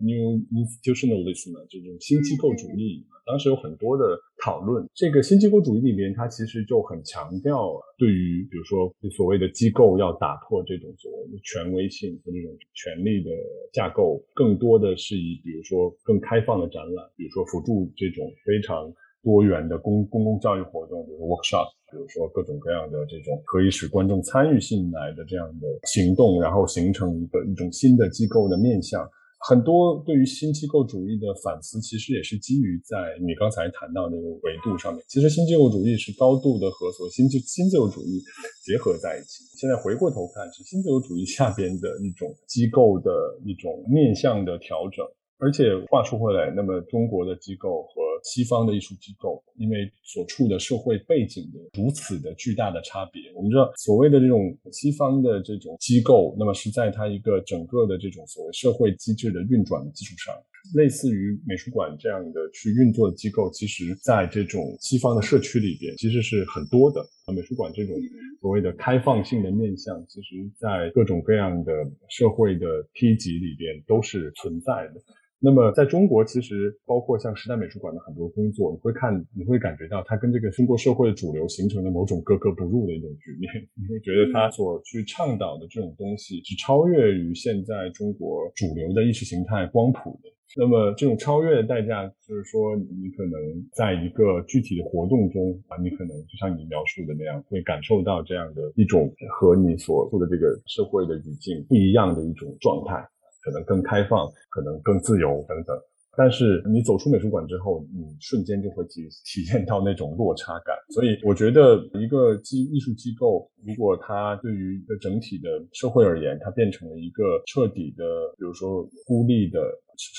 [0.03, 3.07] New Institutionalism，这种新机构主义。
[3.27, 13.31] 当时有很多的讨论，这个新机构主义里面，它其实就很强调对于，比如说所谓的机构要打破这种所谓的权威性和这种权力的
[13.73, 18.93] 架构，更多的是以比如说更开放的展览，比如说辅助这种非常
[19.25, 29.09] 多元的公公共教育活动，比如 workshop，比如说各种各样的这种可以使观众参与进来的这样的行动，然后形成一个一种新的机构的面向。
[29.47, 35.05] 很多对于新机构主义的反思，其实也是基于在你刚才谈到那个维度上面。
[35.07, 38.23] 其实新机构主义是高度的和所新新自由主义
[38.65, 39.45] 结合在一起。
[39.61, 43.11] 现在回过头看，是新自由主义下边的一种机构的
[43.45, 45.05] 一种面向的调整。
[45.39, 60.33] 而且话说回来，那么中国的机构和西方的艺术机构，因为所处的社会背景的如此的巨大的差别，我们知道所谓的这种西方的这种机构，那么是在它一个整个的这种所谓社会机制的运转的基础上，
[60.75, 67.05] 类似于美术馆这样的去运作的机构，其实在这种西方的社区里边其实是很多的。
[67.35, 67.97] 美术馆这种
[68.41, 71.73] 所谓的开放性的面向，其实在各种各样的
[72.09, 75.03] 社会的梯级里边都是存在的。
[75.45, 83.53] 那么，在中国，其实包括像时代美术馆的很多工作，你会看，你会感觉到它跟这个中国社会的主流形成的某种格格不入的一种局面。
[83.77, 90.31] 你会觉得它所去倡导的这种东西是超越于现在中国主流的意识形态光谱的。
[90.57, 93.37] 那么，这种超越的代价，就是说，你可能
[93.75, 103.05] 在一个具体的活动中啊，你可能就像你描述的那样，会感受到这样的一种和你所处的这个社会的语境不一样的一种状态。
[103.45, 105.77] 可能更开放，可能更自由等等，
[106.17, 110.75] 但是你走出美术馆之后，你瞬间就会体体验到那种落差感。
[110.95, 118.05] 所以我觉得，一个机艺术机构，如果它对于一个整体的社会而言，它变成了一个彻底的，
[118.39, 119.61] 比如说孤立的，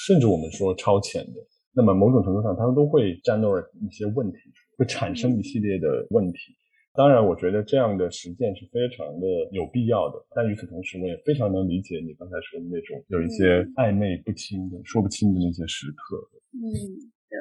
[0.06, 1.40] 甚至我们说超前的，
[1.74, 4.38] 那么某种程度上，它们都会 generate 一些问题，
[4.78, 6.54] 会产生一系列的问题。
[6.98, 10.16] 当然，我觉得这样的实践是非常的有必要的。
[10.34, 16.30] 但与此同时，我也非常能理解你刚才说的那种有一些暧昧不清的、说不清的那些时刻。
[16.54, 16.64] 嗯，
[17.30, 17.38] 对。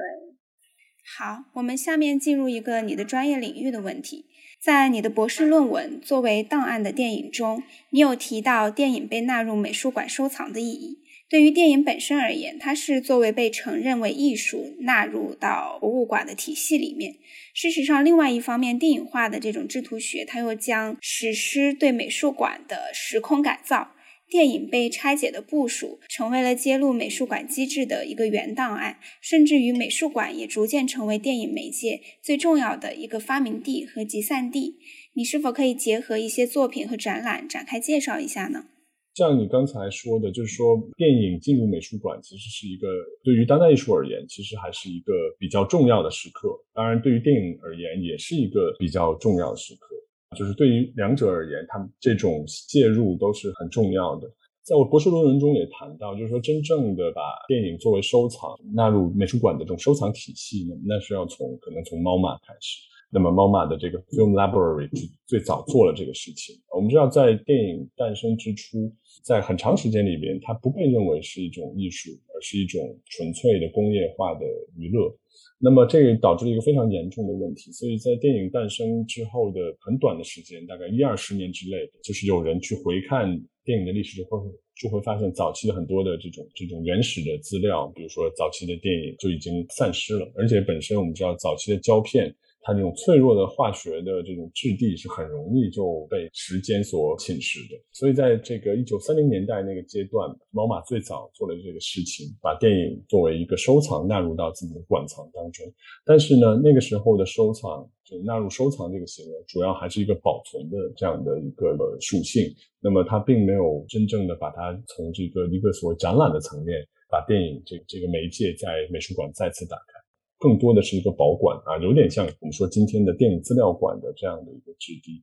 [1.16, 4.26] 好，我们下面进入一个你的专业领域的问题。
[4.60, 11.00] 在你的博士论文作为档案的电影中，你有提到电影被纳入美术馆收藏的意义。
[11.34, 17.16] 对于电影本身而言，它是作为被承认为艺术纳入到博物馆的体系里面。
[17.52, 23.96] 事实上，另外一方面，电影化的这种制图学，它又将实施对美术馆的时空改造。
[24.30, 34.76] 电影被拆解的部署，成为了揭露美术馆机制的一个原档案，甚至于美术馆也逐渐成为电影媒介最重要的一个发明地和集散地。
[35.14, 38.66] 你是否可以结合一些作品和展览展开介绍一下呢？
[39.14, 42.88] 像你刚才说的，就是说电影进入美术馆，其实是一个
[43.22, 46.48] 对于当代艺术而言，其实还是一个比较重要的时刻。
[46.72, 49.94] 当然，对于电影而言，也是一个比较重要的时刻。
[50.36, 54.28] 就是对于两者而言，他们这种介入都是很重要的。
[54.64, 62.80] 在我博士论文中也谈到，就是说真正的把电影作为收藏纳入美术馆的这种收藏体系呢，那是要从可能从猫马开始。
[63.14, 64.90] 那么，Moma 的这个 Film Library
[65.24, 66.56] 最早做了这个事情。
[66.74, 68.92] 我们知道，在电影诞生之初。
[69.22, 74.44] 在很长时间里边，它不被认为是一种艺术，而是一种纯粹的工业化的
[74.76, 75.16] 娱乐。
[75.58, 77.70] 那么，这个导致了一个非常严重的问题。
[77.70, 83.24] 所以在电影诞生之后的很短的时间，大概一二十年之内，就是有人去回看
[83.64, 84.38] 电影的历史，就会
[84.76, 90.30] 就会发现早期的很多的这种这种原始的资料，比如说早期的电影就已经散失了。
[90.36, 92.34] 而且本身我们知道，早期的胶片。
[92.66, 105.66] 它这种脆弱的化学的这种质地是很容易就被时间所侵蚀的，所以在这个一九三零年代那个阶段，猫马最早做了这个事情，把电影作为一个收藏纳入到自己的馆藏当中。
[106.06, 112.42] 但是呢，那个时候的收藏就纳入收藏这个行为，主要还是一个保存的这样的一个属性。
[112.80, 119.93] 那么它并没有真正的把它从这个一个所谓展览的层面，把电影这这个媒介在美术馆再次打开。
[120.38, 125.22] 更多的是一个保管啊，有点像我们说今天的电影资料馆的这样的一个质地。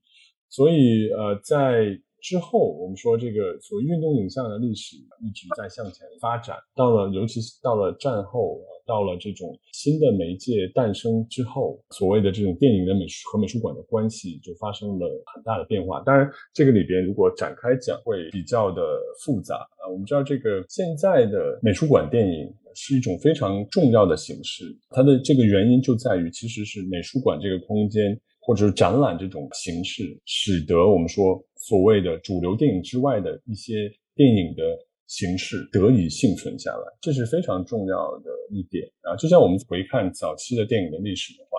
[0.49, 1.85] 所以呃，在
[2.21, 16.01] 之后我们说这个所谓运动影像的历史一直在向前发展，到了尤其是到了战后，到了这种新的媒介诞生之后，所谓的这种电影的美术和美术馆的关系就发生了很大的变化。
[16.01, 18.81] 当然，这个里边如果展开讲会比较的
[19.23, 19.89] 复杂啊。
[19.91, 22.53] 我们知道这个现在的美术馆电影。
[22.75, 34.63] 是一种非常重要的形式，它的这个原因就在于，其实是美术馆这个空间或者是展览这种形式，使得我们说所谓的主流电影之外的一些电影的
[35.07, 39.15] 形式得以幸存下来，这是非常重要的一点啊。
[39.15, 41.57] 就像我们回看早期的电影的历史的话，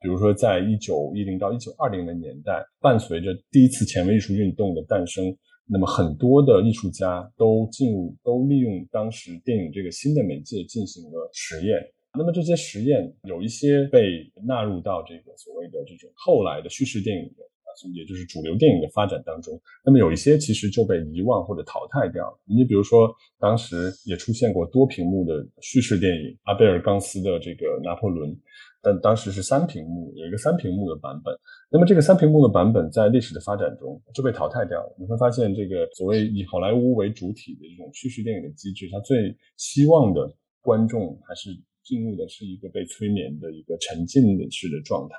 [0.00, 5.36] 比如说在一九一零到一九二零的年代，伴随着第一次前卫艺术运动的诞生。
[5.66, 11.78] 那么很多的艺术家都进入，都利用当时电影这个新的媒介进行了实验。
[12.16, 19.60] 那么这些实验有一些被纳入到这个所谓的这种后来的叙事电影的啊，也就是主流电影的发展当中。
[19.84, 22.38] 那么有一些其实就被遗忘或者淘汰掉了。
[22.44, 28.30] 你比如说，当时也出现过多屏幕的叙事电影，阿贝尔冈斯的这个《拿破仑》。
[28.84, 31.34] 但当时是三屏幕，有一个三屏幕的版本。
[31.70, 34.94] 那么这个三屏幕的版本在历史的发展中就被淘汰掉了。
[34.98, 41.48] 你会发现，这个所谓以好莱坞为主体的这种叙事电影的机制，它最希望的观众还是
[41.82, 45.16] 进入的是一个被催眠的一个沉浸式的状态。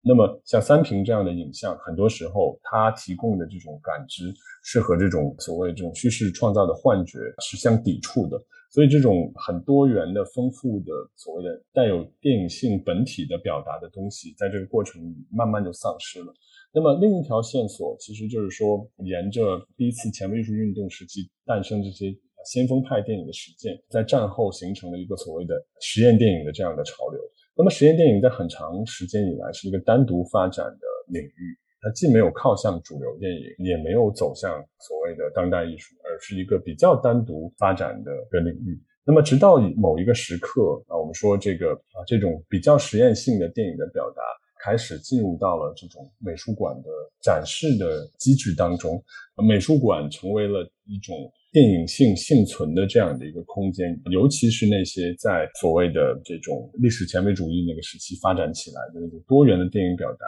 [0.00, 8.38] 那么像三屏这样的影像，很多时候它提供的这种感知是和这种所谓这种叙事创造的幻觉是相抵触的。
[8.70, 16.32] 所以，这种很多元的、丰富的、所谓的带有电影性本体的表达的东西，在这个过程里慢慢就丧失了。
[16.74, 27.18] 那么，另一条线索其实就是说，沿着第一次前卫艺术运动时期诞生这些先锋派电影的实践，在战后形成了一个所谓的实验电影的这样的潮流。
[27.56, 31.58] 那么，实验电影在很长时间以来是一个单独发展的领域。
[31.80, 38.80] 它既没有靠向主流电影，也没有走向所谓的当代艺术，而是一个比较单独发展的一个领域。
[39.04, 44.20] 那么，直到某一个时刻啊，我们说这个啊，这种比较实验性的电影的表达
[44.62, 46.90] 开始进入到了这种美术馆的
[47.22, 49.02] 展示的机制当中，
[49.48, 51.16] 美术馆成为了一种
[51.52, 53.98] 电影性幸存的这样的一个空间。
[54.10, 60.26] 尤其是那些在所谓的这种历史前卫主义那个时期发展起来的那种多元的电影表达。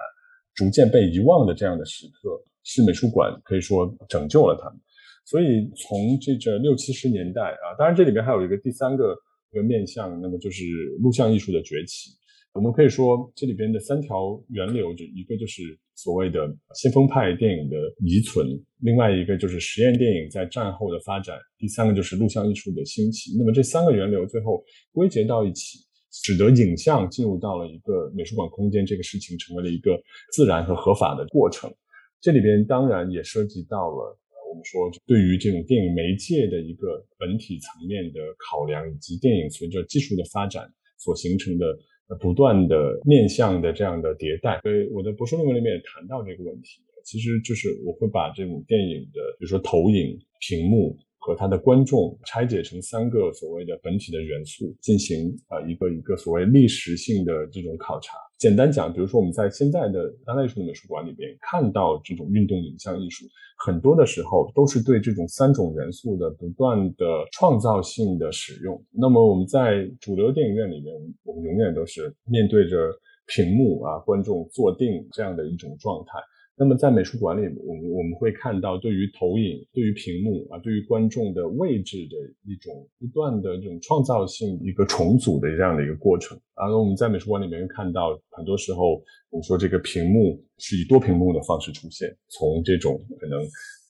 [0.60, 2.28] 逐渐被遗忘的这样的时刻，
[2.64, 4.78] 是美术馆可以说拯救了他们。
[5.24, 9.16] 所以从这这六七十年代啊，当然这里面还有一个第三个
[9.52, 10.64] 一个面向，那么就是
[11.02, 12.10] 录像艺术的崛起。
[12.52, 15.62] 我们可以说，这里边的三条源流，就一个就是
[15.94, 16.40] 所谓的
[16.74, 18.46] 先锋派电影的遗存，
[18.80, 23.34] 另外一个就是实验电影在战后的发展，第三个就是录像艺术的兴起。
[23.38, 25.78] 那么这三个源流最后归结到一起，
[26.10, 30.00] 使得影像进入到了一个美术馆空间这个事情成为了一个
[30.32, 31.72] 自然和合法的过程。
[32.20, 34.18] 这里边当然也涉及到了
[34.50, 41.66] 我们说对于这种电影媒介的一个本体层面的考量，以及电影随着技术的发展所形成的。
[42.20, 46.82] 不断的面向的这样的迭代，所以我的博士论文里面也谈到这个问题。
[47.04, 58.14] 其实就是我会把这种电影的，比如说投影、屏幕和他的观众拆解成三个所谓的本体的元素，进行啊一个一个所谓历史性的这种考察。
[58.38, 63.26] 简单讲，比如说我们在现在的当代艺术的美术馆里边看到这种运动影像艺术，
[63.58, 68.82] 很多的时候都是对这种三种元素的不断的创造性的使用。
[68.90, 72.76] 那么我们在主流电影院里面，我们永远都是面对着
[73.26, 76.18] 屏幕啊，观众坐定这样的一种状态。
[76.60, 86.38] 那么在美术馆里，我们我们会看到对于投影、对于屏幕啊、对于观众的位置的一种不断的这种创造性一个重组的这样的一个过程。
[86.54, 93.40] 然后我们在美术馆里面看到，很多时候我们说这个屏幕是以多屏幕的方式出现，从这种可能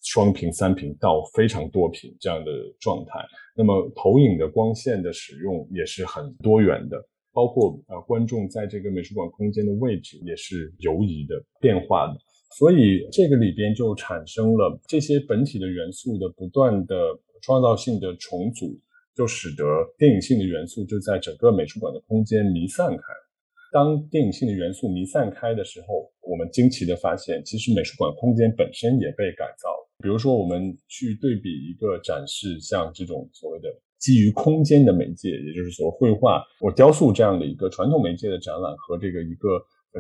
[0.05, 3.19] 双屏、三屏到非常多屏这样的状态。
[3.57, 6.97] 那么投影的光线的使用也是很多元的，
[7.33, 12.17] 包括呃观众在这个美术馆空间的位置也是游移的、变化的。
[12.59, 16.97] 所以这个里边就产生了这些本体的元素的不断的
[17.43, 18.77] 创造性的重组，
[19.15, 19.65] 就使得
[19.97, 23.03] 电影性的元素就在整个美术馆的空间弥散开。
[23.73, 29.71] 当电影性的元素弥散开的时候，我们惊奇的发现，其实美术馆空间本身也被改造。
[30.03, 33.69] 比如说，我们去对比一个展示，像这种所谓的
[34.01, 39.49] 基于空间的媒介，也就是说绘画或雕塑这样的一个传统媒介的展览和这个一个。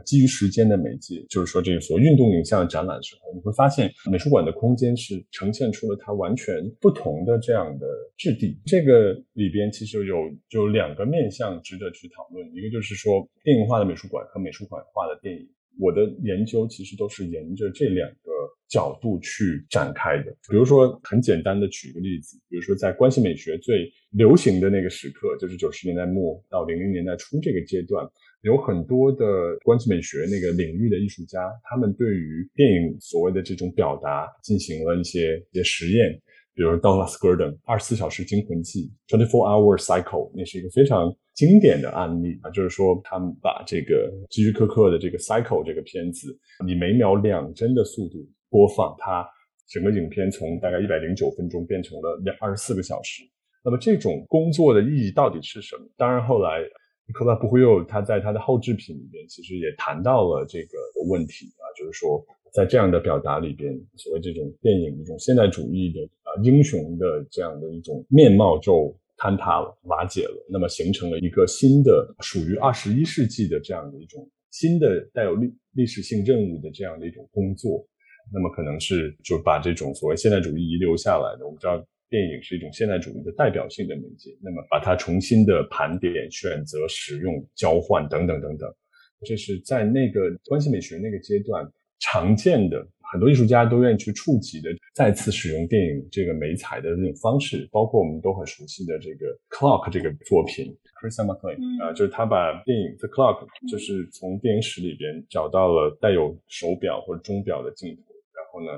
[0.04, 7.86] 基于时间的媒介，就是说这个所运动影像展览的时候，你会发现美术馆的空间是呈现出了它完全不同的这样的
[8.16, 8.60] 质地。
[8.66, 10.16] 这个里边其实有
[10.50, 15.48] 有两个面向值得去讨论，一个就是说电影化的美术馆和美术馆化的电影。
[15.78, 18.30] 我的研究其实都是沿着这两个
[18.68, 20.30] 角度去展开的。
[20.50, 28.04] 比如说，很简单的举个例子，比如说在关系美学最流行的那个时刻，就是九十年代末到零零年代初这个阶段。
[28.42, 29.24] 有很多的
[29.62, 36.10] 关系美学那个领域的艺术家，他们对于电影所谓的这种表达进行了一些一些实验，
[36.54, 46.34] 比如 Douglas Gordon《二十四小时惊魂记》（Twenty Four Hour Cycle），那是一个非常经典的案例啊，就是说他们把这个希区柯克的这个 Cycle 这个片子
[46.66, 49.22] 以每秒两帧的速度播放，它
[49.68, 53.22] 整个影片从大概一百零九分钟变成了两二十四个小时。
[53.62, 55.84] 那么这种工作的意义到底是什么？
[55.98, 56.62] 当然后来。
[57.12, 77.86] 科巴布会又他在他的后制品里边，其实也谈到了这个问题啊，就是说在这样的表达里边，所谓这种电影一种现代主义的啊英雄的这样的一种面貌就坍塌了、瓦解了，那么形成了一个新的属于二十一世纪的这样的一种新的带有历历史性任务的这样的一种工作，
[78.32, 81.84] 那么可能是就把这种所谓现代主义遗留下来的，我们知道。
[82.10, 88.68] 电影是一种现代主义的代表性的媒介，那么把它重新的盘点、选择、使用、交换等等等等，
[89.24, 91.64] 这是在那个关系美学那个阶段
[92.00, 100.66] 常见的，很多艺术家都愿意去触及的，再次使用电影这个媒材的这种方式，包括我们都很熟悉的这个《Clock》这个作品
[101.00, 108.09] ，Chris McLean 啊，就是他把电影《The Clock》就是从电影史里边找到了带有手表或者钟表的镜头。
[108.50, 108.72] 然后呢，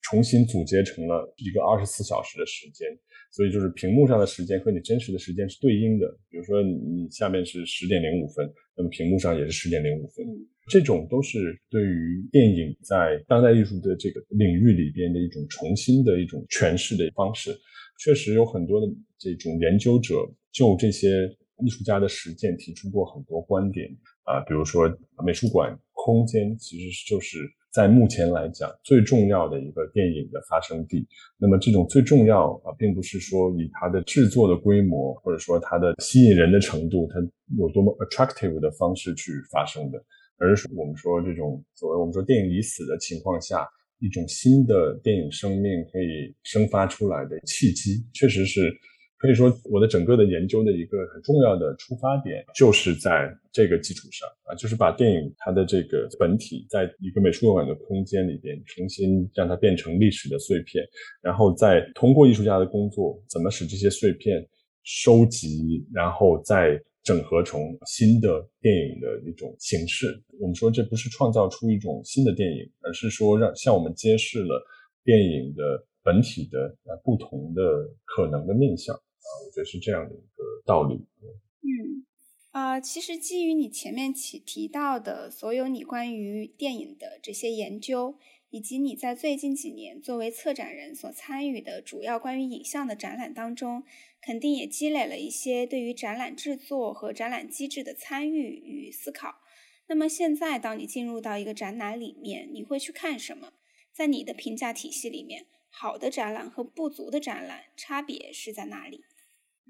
[0.00, 2.88] 重新组接成了一个二十四小时的时间，
[3.30, 6.08] 所以就是屏幕上的时间和你真实的时间是对应的。
[6.30, 10.24] 比如说你下面是十点零五分，那么屏幕上也是十点零五分。
[10.70, 17.54] 这种都是对于电影在当代艺术的这个领域里边的一种重新的一种诠释的方式。
[18.02, 18.86] 确实有很多的
[19.18, 20.14] 这种研究者
[20.52, 21.28] 就这些
[21.66, 23.86] 艺术家的实践提出过很多观点
[24.22, 24.88] 啊，比如说
[25.22, 27.38] 美术馆空间其实就是。
[27.78, 31.06] 在目前来讲，最重要的一个电影的发生地。
[31.38, 37.20] 那么，这种最重要啊，并不是说以它的制作的规模，或者说它的吸引人的程度，它
[37.56, 40.04] 有多么 attractive 的方式去发生的，
[40.38, 43.64] 而是我们说这种所谓我们说电影已死的情况下，
[44.00, 48.76] 一种新的电影生命可以生发出来的契机，确实是。
[49.18, 60.84] 可以说，我的整个的研究的一个很重要的出发点，就是在这个基础上啊，就是把电影它的这个本体，在一个美术馆的空间里边，重新让它变成历史的碎片，
[61.20, 64.48] 然后再通过艺术家的工作，怎么使这些碎片
[64.84, 68.28] 收集，然后再整合成新的
[68.60, 70.22] 电影的一种形式。
[70.38, 74.64] 我们说这不是创造出一种新的电影，而是说让向我们揭示了
[75.02, 75.62] 电影的
[76.04, 77.62] 本体的呃不同的
[78.04, 80.94] 可能的面向啊，我觉得是这样的一个道理。
[81.62, 82.04] 嗯，
[82.50, 88.18] 啊，其实基于你前面提提到的所有你关于电影的这些研究。
[88.50, 93.82] 以及你在最近几年作为策展人所参与的主要关于影像的展览当中，
[94.22, 99.34] 肯定也积累了一些对于展览制作和展览机制的参与与思考。
[99.86, 103.52] 那么现在，当你进入到一个展览里面，你会去看什么？
[103.92, 108.98] 在你的评价体系里面，好的展览和不足的展览差别是在哪里？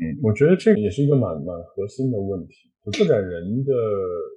[0.01, 2.71] 嗯，我觉得这个也是一个蛮蛮核心的问题。
[2.85, 3.73] 就策展人的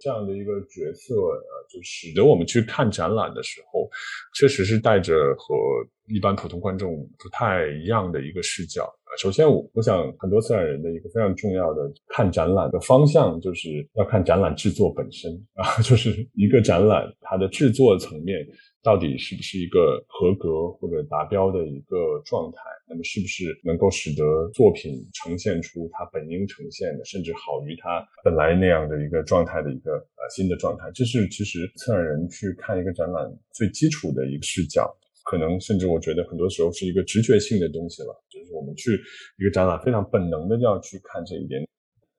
[0.02, 3.88] 这样的一个角色啊，就使得我们去看展览的时候，
[4.34, 5.56] 确实是带着和
[6.08, 8.92] 一般普通观众不太一样的一个视角。
[9.18, 18.48] 首先，我我想很多策展人的一个非常重要的看展览的方向，就是要看展览制作本身 啊，就是一个展览它的制作层面
[18.82, 34.90] 到底是不是一个合格或者达标的一个状态，那么是不是能够使得作品呈现出它本应呈现的，甚至好于它本来那样的一个状态的一个呃新的状态，这是其实策展人去看一个展览最基础的一个视角。
[35.32, 38.92] 可能甚至我觉得很多时候是一个直觉性的东西了，就是我们去
[39.40, 41.64] 一个展览非常本能的就要去看这一点。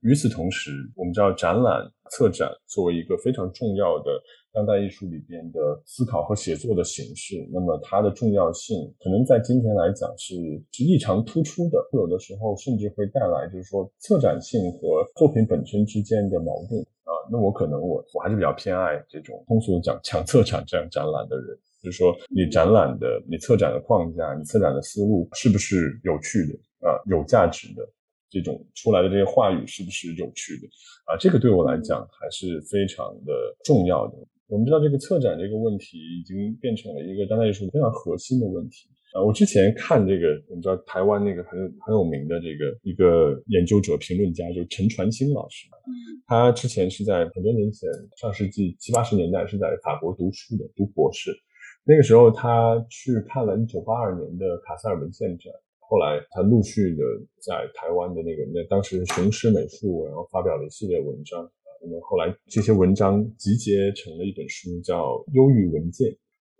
[0.00, 4.10] 与此同时，我们知道展览策展作为一个非常重要的
[4.50, 10.34] 当代艺术里边的思考和写作的形式，那么它的重要性可能在今天来讲是
[10.72, 11.78] 是异常突出的。
[11.92, 17.12] 有的时候甚至会带来就是说策展性和作品本身之间的矛盾啊。
[17.30, 21.56] 那我可能我我还是比较偏爱这种通俗的讲强策展这样展览的人。
[21.82, 26.54] 就是说，你展览的、你策展的框架、你策展的思路是不是有趣的
[26.86, 26.94] 啊？
[27.10, 27.82] 有价值的
[28.30, 30.68] 这种出来的这些话语是不是有趣的
[31.06, 31.18] 啊？
[31.18, 33.32] 这个对我来讲还是非常的
[33.64, 34.14] 重要的。
[34.46, 39.24] 我们知道，这个策展这个问题已经变成了一个当代艺术非常核心的问题啊。
[39.24, 45.66] 我之前看这个，我们知道台湾那个很很有名的这个一个研究者、评论家，就是陈传兴老师。
[45.88, 47.88] 嗯，他之前是在很多年前，
[48.20, 51.32] 上世纪七八十年代是在法国读书的，读博士。
[51.84, 57.02] 那个时候，他去看了1982年的卡塞尔文献展，后来他陆续的
[57.40, 61.50] 在台湾的那个那当时雄狮美术，然后发表了一系列文章。
[61.82, 66.08] 那么后来这些文章集结成了一本书，叫《忧郁文件》，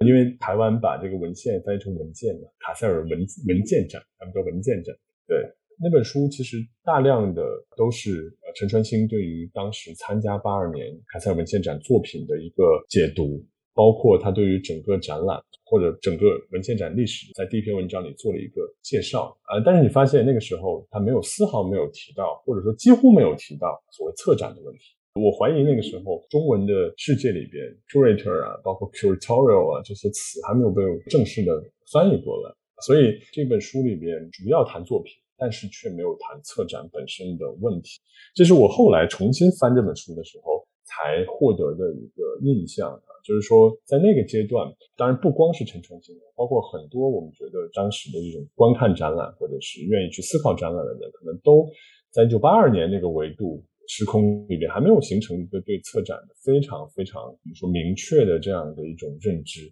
[0.05, 3.11] 因为台湾把这个文献翻译成文件嘛，卡塞尔文
[3.47, 4.93] 文件展，他们叫文件展。
[5.29, 5.39] 对，
[5.81, 7.41] 那本书其实大量的
[7.77, 13.41] 都是陈传兴对于当时参加82年卡塞尔文献展作品的一个解读。
[13.75, 24.95] 包括他对于整个展览或者整个文献展历史，在第一篇文章里做了一个介绍啊，但是你发现那个时候他没有丝毫没有提到，或者说几乎没有提到所谓策展的问题。
[25.15, 31.53] 我怀疑那个时候中文的世界里边，curator 啊，包括 curatorial 啊这些词还没有被正式的
[31.93, 38.01] 翻译过来，所以这本书里边主要谈作品，但是却没有谈策展本身的问题。
[38.35, 42.99] 这是我后来重新翻这本书的时候才获得的一个印象。
[43.23, 44.67] 就是说，在那个阶段，
[44.97, 51.71] 当然不光是陈传兴，包括很多我们觉得当时的这种观看展览或者是愿意去思考展览的人，可能都
[52.11, 59.67] 在一九八二年那个维度时空里边还没有形成一个对策展的非常非常比如说明确的这样的一种认知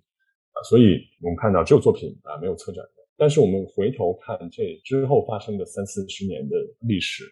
[0.52, 3.00] 啊，所以我们看到只有作品啊，没有策展的。
[3.16, 6.56] 但是我们回头看这之后发生的三四十年的
[6.88, 7.24] 历史，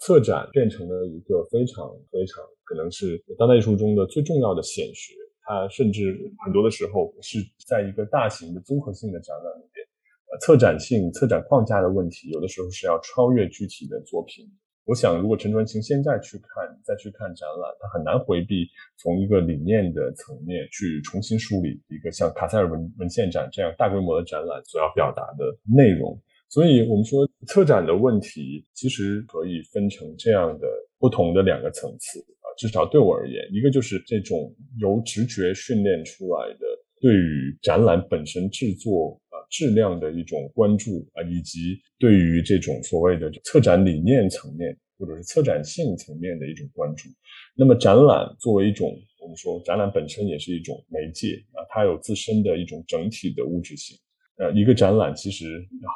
[0.00, 5.14] 策展变成了一个非常非常可能是当代艺术中的最重要的显学。
[5.46, 9.86] 它甚至很多的时候是在一个大型的综合性的展览里边，
[10.32, 14.44] 呃，策展性、策展框架的问题，有的时候是要超越具体的作品。
[14.86, 18.66] 我想，如果陈传清现在去看、再去看展览，他很难回避
[18.96, 26.16] 从一个理念的层面去重新梳理一个像卡塞尔文文献展这样大规模的展览所要表达的内容。
[26.48, 30.68] 所以，我们说策展的问题其实可以分成这样的
[31.00, 32.24] 不同的两个层次。
[32.58, 36.66] 至少对我而言，一个就是这种由直觉训练出来的
[37.00, 47.08] 对于展览本身制作啊质量的一种关注啊，以及对于这种所谓的策展理念层面或者是策展性层面的一种关注。
[47.54, 48.90] 那么，展览作为一种
[49.20, 53.96] 我们说展览本身也是一种媒介啊，它有自身的一种整体的物质性。
[54.38, 55.46] 呃，一个展览其实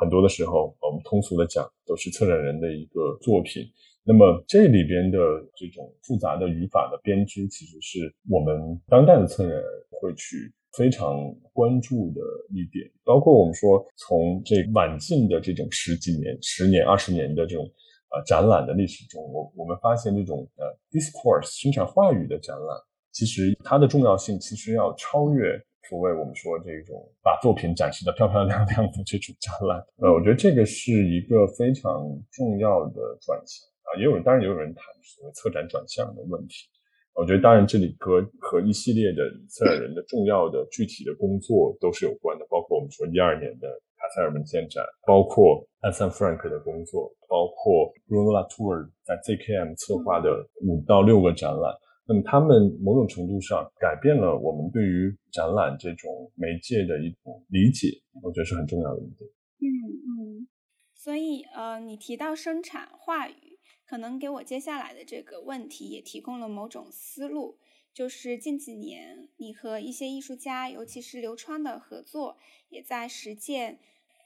[0.00, 3.64] 很多的时候，我们通俗的讲都是策展人的一个作品。
[4.10, 5.18] 那么这里边的
[5.54, 12.90] 这种复杂的语法的编织，其实是我们当代的策展人会去非常关注的一点。
[13.04, 17.64] 包括我们说从这晚近的这种十几年、十年、二十年的这种
[18.10, 22.76] 呃展览的历史中，我我们发现这种呃 discourse 生产话语的展览，
[23.12, 25.56] 其实它的重要性其实要超越
[25.88, 29.78] 所谓我们说这种把作品展示的漂漂亮亮的这种展览。
[29.98, 36.70] 呃，我觉得这个是一个非常重要的转型啊，也有人当然也有人谈所谓策展转向的问题。
[37.14, 43.68] 我觉得当然这里和和一系列的策展人的重要的具体的工作都是有关的，包括我们说一二年的。
[44.00, 50.30] 卡塞尔文件展，包括安桑弗兰克的工作，包括 Bruno Latour 在 ZKM 策划的
[50.62, 51.70] 五到六个展览，
[52.08, 57.88] 那么他们某种程度上改变了我们对于展览这种媒介的一种理解，
[58.22, 59.28] 我觉得是很重要的一点。
[59.60, 60.48] 嗯嗯，
[60.94, 63.49] 所以呃，你提到生产话语，
[63.90, 67.58] 可能给我接下来的这个问题也提供了某种思路。
[67.92, 72.38] 就是近几年，你和一些艺术家，尤其是刘川的合作，
[72.68, 73.80] 也在实践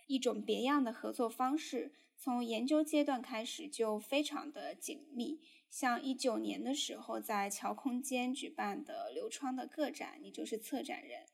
[0.07, 1.95] 一种别样的合作方式。
[2.19, 5.41] 从研究阶段开始就非常的紧密。
[5.71, 11.25] 像一九年的时候，在桥空间举办的刘川的个展，你就是策展人。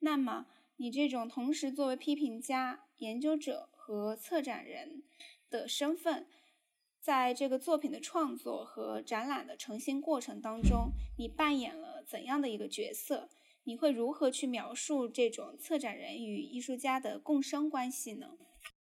[0.00, 5.02] 那么，你这种同时作为批评家、研究者和策展人
[5.48, 6.26] 的身份。
[7.00, 13.28] 在这个作品的创作和展览的呈现过程当中，你扮演了怎样的一个角色？
[13.64, 18.26] 你会如何去描述这种策展人与艺术家的共生关系呢？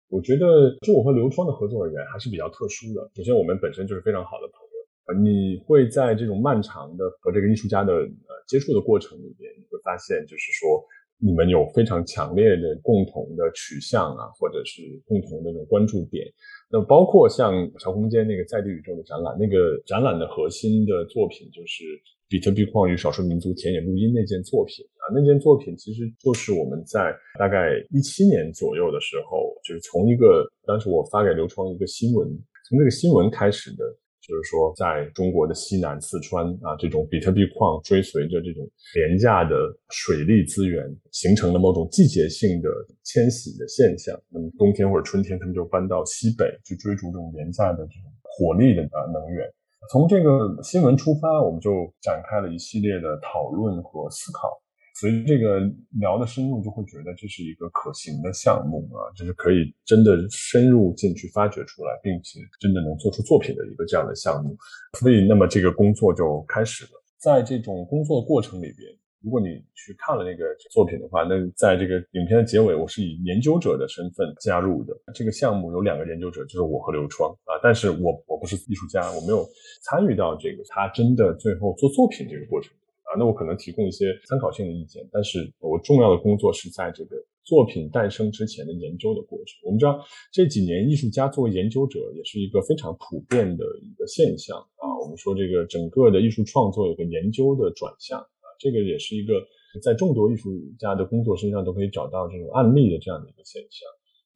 [0.08, 3.10] 我觉得，就我和刘川的合作而言，还是比较特殊的。
[3.16, 4.76] 首先，我们本身就是非常好的朋友。
[5.08, 10.84] 呃，你会在这种漫长的和这个艺术家的呃接触的过程里边，你会发现，就是说，
[11.18, 16.26] 你们有非常强烈的共同的取向啊，或者是共同的那种关注点。
[16.70, 21.84] 那包括像小空间那个在地宇宙的展览，那个展览的核心的作品就是
[22.28, 32.28] 比特币矿与少数民族田野录音那件作品啊，那件作品其实就是我们在大概一七年左右的时候，就是从一个当时我发给刘创一个新闻，
[32.68, 33.84] 从这个新闻开始的。
[34.28, 39.56] 就是说，在中国的西南四川啊，这种比特币矿追随着这种廉价的
[39.90, 42.70] 水利资源，形成了某种季节性的
[43.04, 44.20] 迁徙的现象。
[44.30, 48.82] 那么冬天或者春天，他们就搬到西北去追逐这种廉价的这种火力的
[49.14, 49.48] 能源。
[49.92, 51.70] 从这个新闻出发，我们就
[52.02, 54.50] 展开了一系列的讨论和思考。
[54.96, 55.60] 所以这个
[56.00, 64.56] 聊的深入，就会觉得这是一个可行的项目啊，就是可以真的深入进去发掘出来，并且真的能做出作品的一个这样的项目。
[64.98, 66.92] 所以，那么这个工作就开始了。
[67.20, 68.88] 在这种工作过程里边，
[69.22, 74.96] 如果你去看了那个作品的话，那在这个影片的结尾，我是以研究者的身份加入的。
[75.14, 79.46] 这个项目有两个研究者，就是我和刘窗啊，但是我我不是艺术家，我没有
[79.84, 82.72] 参与到这个他真的最后做作品这个过程。
[83.18, 89.60] 那我可能提供一些参考性的意见，但是我重要的工作是在这个作品诞生之前的研究的过程。
[89.64, 90.00] 我们知道
[90.32, 94.86] 这几年艺术家作为研究者也是一个非常普遍的一个现象啊。
[95.02, 99.34] 我们说这个整个的艺术创作有个研究的转向啊，这个也是一个
[99.82, 100.50] 在众多艺术
[100.80, 103.88] 家的工作身上都可以找到这种案例的这样的一个现象。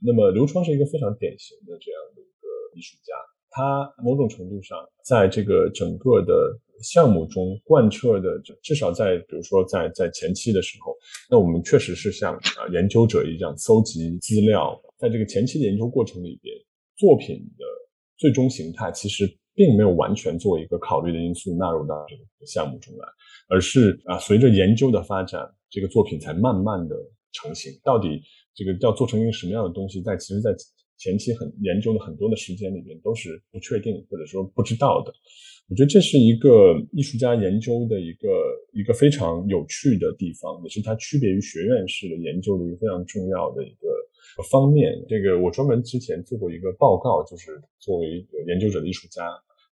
[0.01, 3.13] 那么刘川是一个非常典型的这样的一个艺术家，
[3.51, 6.33] 他某种程度上在这个整个的。
[6.81, 10.95] 项目中贯彻的，至少在比如说在在前期的时候，
[11.29, 16.55] 那我们确实是像啊研究者一样搜集资料，在这个前期的研究过程里边，
[16.95, 17.65] 作品的
[18.17, 23.05] 最终形态其实并没有完全作为一个考虑的因素纳入到这个项目中来，
[23.49, 26.95] 而是啊随着研究的发展，这个作品才慢慢的
[27.33, 27.73] 成型。
[27.83, 28.21] 到底
[28.55, 30.55] 这个要做成一个什么样的东西，在其实，在
[30.99, 35.11] 前期很研究的很多的时间里面都是不确定或者说不知道的。
[35.69, 38.27] 我觉得这是一个艺术家研究的一个
[38.73, 43.87] 一个非常有趣的地方，也是它区别于学院式的研究的一个非常重要的一个
[44.51, 44.93] 方面。
[45.07, 49.29] 这个我专门之前做过一个报告，就是作为研究者的艺术家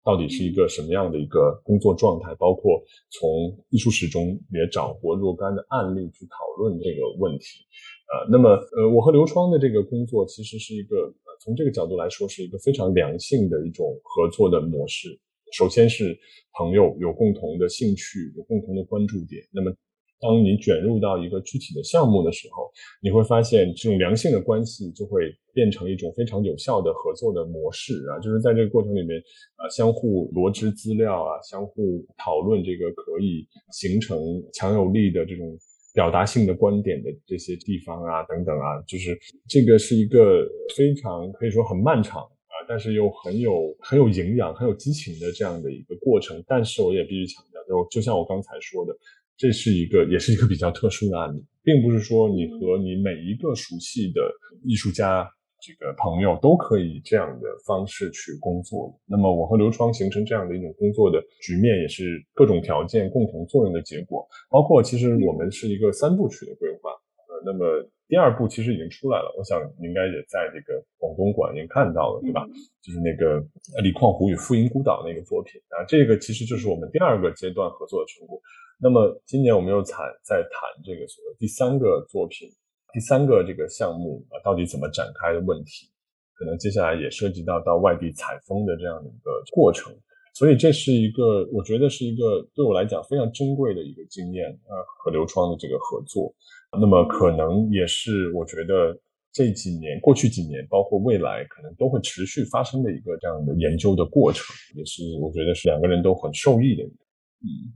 [0.04, 7.64] 到底是一个什么样的一个工作状态，包括从艺术史中也找过若干的案例去讨论这个问题。
[8.12, 15.20] 呃，那么呃，我和刘窗的这个工作其实是一个从这个角度来说是一个非常良性的一种合作的模式。
[15.52, 16.18] 首先是
[16.58, 19.42] 朋友有共同的兴趣，有共同的关注点。
[19.52, 19.72] 那么，
[20.20, 25.22] 当你卷入到一个具体的项目的时候，你会发现这种良性的关系就会
[25.54, 28.18] 变成一种非常有效的合作的模式啊！
[28.20, 29.20] 就是在这个过程里面
[29.58, 34.20] 啊，相互罗织资料啊，相互讨论这个可以形成
[34.54, 35.56] 强有力的这种
[35.94, 39.18] 表达性的观点的这些地方啊，等等啊，就是
[39.48, 42.54] 这个是一个非常可以说很漫长啊。
[42.68, 48.98] 但是又很有很有营养、很有激情的这样的一个过程，但是我也必须强调，就就像我刚才说的，
[49.38, 54.22] 这是一个也是一个比较特殊的案例，并不是说你和你每一个熟悉的
[54.64, 55.30] 艺术家
[55.64, 58.94] 这个朋友都可以这样的方式去工作。
[59.06, 64.28] 那么我和刘窗形成这样的一种工作的局面，也是各种条件共同作用的结果。
[64.50, 67.64] 包括其实我们是一个三部曲的规划，呃，那么
[68.10, 72.46] 第二部其实已经出来了，我想你应该也在这个广东馆已经看到了，对吧？
[72.84, 73.40] 就是那个
[73.82, 78.38] 李矿湖与富盈孤岛那个作品啊，这个其实就是我们第二个阶段合作的成果。
[78.82, 82.50] 那么今年我们又谈在谈这个所谓第三个作品，
[82.94, 85.90] 第三个这个项目啊，到底怎么展开的问题，
[86.34, 89.92] 可能接下来也涉及到到外地采风的这样的一个过程，
[90.36, 96.32] 所以这是一个我觉得是一个对我来讲非常珍贵的一个经验啊，和刘窗的这个合作，
[96.80, 98.96] 那么可能也是我觉得
[99.32, 107.74] 这几年过去几年，包括未来可能都会持续发生的一个这样的研究的过程，也是我觉得是两个人都很受益的，嗯。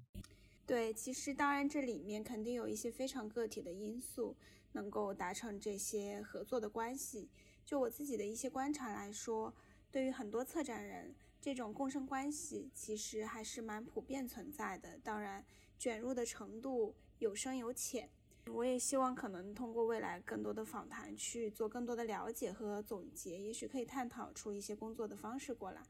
[0.67, 4.35] 对，其实当然这里面肯定有一些非常个体的因素，
[4.77, 7.27] 能够达成这些合作的关系。
[7.65, 9.51] 就我自己的一些观察来说，
[9.91, 14.99] 对于很多策展人，这种共生关系其实还是蛮普遍存在的。
[15.03, 15.43] 当然，
[15.79, 18.07] 卷入的程度有深有浅。
[18.53, 25.81] 我也希望可能通过未来更多的访谈去做更多的了解和总结，也许可以探讨出一些工作的方式过来。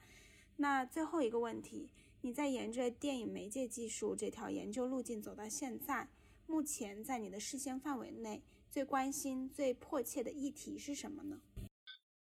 [0.56, 1.90] 那最后一个问题。
[2.22, 6.10] 你在沿着电影媒介技术这条研究路径走到现在，
[6.48, 8.42] 目前在你的视线范围内
[8.78, 11.36] 最关心、最迫切的议题是什么呢？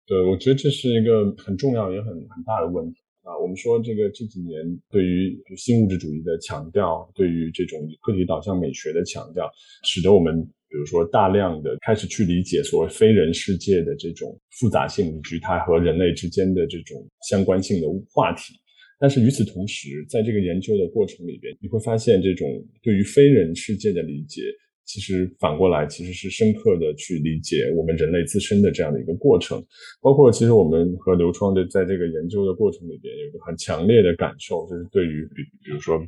[0.06, 3.36] 对，我觉得这是一个很重要也很很大的问题啊。
[3.36, 4.56] 我们说这个这几年
[4.88, 9.46] 对于新物质主义的强调，对于这种个体导向美学的强调，
[9.84, 18.54] 使得我们比如说大量的开始去理解所谓非人世界的这种复杂性，以及它和人类之间的这种相关性的话题。
[18.98, 22.48] 但是与此同时，在这个研究的过程里边，你会发现，这种
[22.82, 24.40] 对于非人世界的理解，
[24.88, 29.62] 其实反过来其实是深刻的去理解我们人类自身的这样的一个过程。
[30.00, 35.98] 包括其实我们和刘创的在这个研究的过程里边，有一个很强烈的感受，就是对于比比如说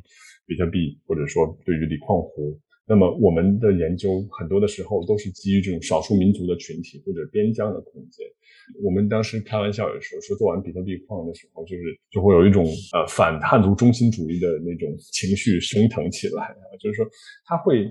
[0.47, 2.59] 比特币，或者说对于锂矿湖。
[2.87, 8.25] 那么我们的研究很多的时候都是基于这种少数民族的群体或者边疆的空间。
[8.83, 17.05] 我们当时开玩笑也说，说做完比特币矿的时候，就是就会有一种呃反汉族中心主义的那种情绪升腾起来啊，就是说
[17.45, 17.85] 它会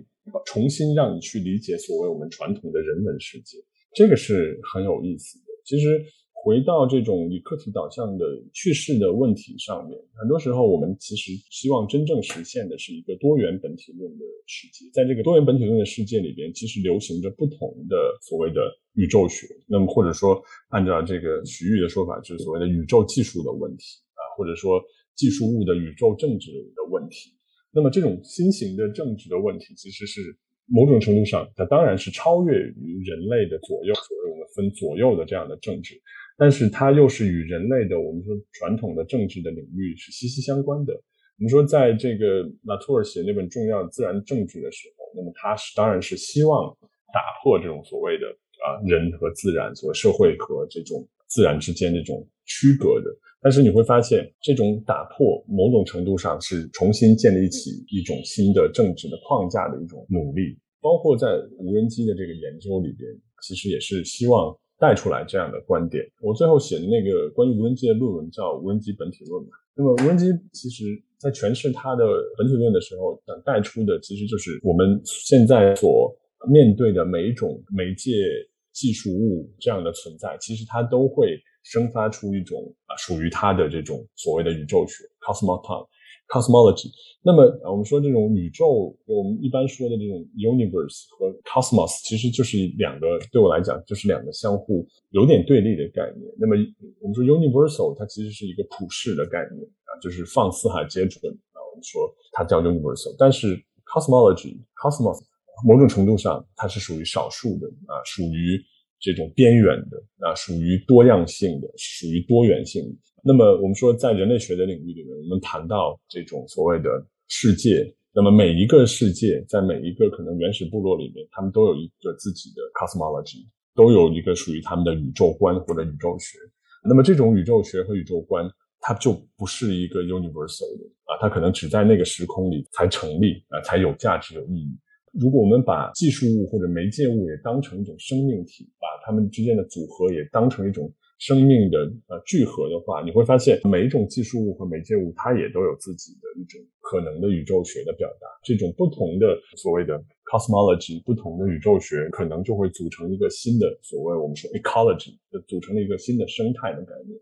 [0.47, 3.59] 重新让你去理解所谓我们传统的人文世界，
[3.95, 5.45] 这个是很有意思的。
[5.64, 6.05] 其实。
[6.43, 14.89] 回到这种以课题导向的叙事的问题上面，很多时候我们其实希望真正实现的是一个多元本体论的世界。
[14.91, 18.62] 在这个多元本体论的世界里边，其实流行着不同的所谓的
[18.95, 24.83] 宇宙学，那么或者说按照这个徐玉的说法，就是所谓的宇宙技术的问题啊，或者说
[25.14, 27.37] 技术物的宇宙政治的问题。
[27.73, 30.21] 那么这种新型的政治的问题，其实是
[30.66, 36.01] 某种程度上，它当然是超越于人类的左右，所谓我们分左右的这样的政治。
[36.37, 40.95] 但是它又是与人类的我们说传统的政治的领域是息息相关的。
[40.95, 46.77] 我们说，在这个拉图尔写那本重要自然政治的时候，那么他是当然是希望
[47.12, 53.07] 打破这种所谓的啊人和自然、所谓社会和这种自然之间这种区隔的。
[53.40, 60.59] 但是你会发现，这种打破某种程度上是重新建立起一种新的政治的框架的一种努力。
[60.82, 61.26] 包括在
[61.59, 63.09] 无人机的这个研究里边，
[63.46, 64.53] 其实也是希望。
[64.80, 69.51] 带出来这样的观点，我最后写的那个关于无人机的论文叫《无人机本体论》嘛。
[69.76, 70.24] 那么无人机
[70.55, 70.86] 其实
[71.18, 72.03] 在诠释它的
[72.38, 76.11] 本体论的时候，想带出的其实就是我们现在所
[76.48, 78.24] 面对的每一种媒介
[78.72, 85.86] 技术物这样的存在，其实它都会生发出一种啊属于它的这种所谓的宇宙学 （cosmos）。
[86.30, 86.86] cosmology，
[87.24, 96.32] 那么我们说这种宇宙，我们一般说的这种 universe 和 cosmos，其实就是两个，对我来讲就是两个相互有点对立的概念。
[96.38, 96.54] 那么
[97.00, 101.58] 我们说 universal，它其实是一个普世的概念啊，就是放四海皆准啊。
[101.72, 105.18] 我们说它叫 universal，但是 cosmology，cosmos，
[105.66, 108.56] 某种程度上它是属于少数的啊，属于
[109.01, 109.96] 这种边缘的
[110.26, 112.96] 啊，属于多样性的，属于多元性的。
[113.24, 116.88] 那么我们说，在人类学的领域里面，我们谈到这种所谓的
[117.28, 126.38] 世界，那么每一个世界，在每一个可能原始部落里面，他们都有一个自己的 cosmology，都有一个属于他们的宇宙观或者宇宙学。
[126.82, 134.78] 那么这种宇宙学和宇宙观，它就不是一个 universal 的啊，它可能只在那个时空里才成立啊，才有价值有意义。
[135.12, 140.92] 如果我们把技术物或者媒介物也当成一种生命体，把它们之间的组合也当成一种。
[141.20, 141.76] 生命的
[142.08, 148.26] 呃聚合的话，你会发现每一种技术物和媒介物，它也都有自己的一种可能的宇宙学的表达。
[148.42, 150.02] 这种不同的所谓的
[150.32, 157.20] cosmology 不同的宇宙学，可能就会组成一个新的所谓我们说 ecology，组成了一个新的生态的概念。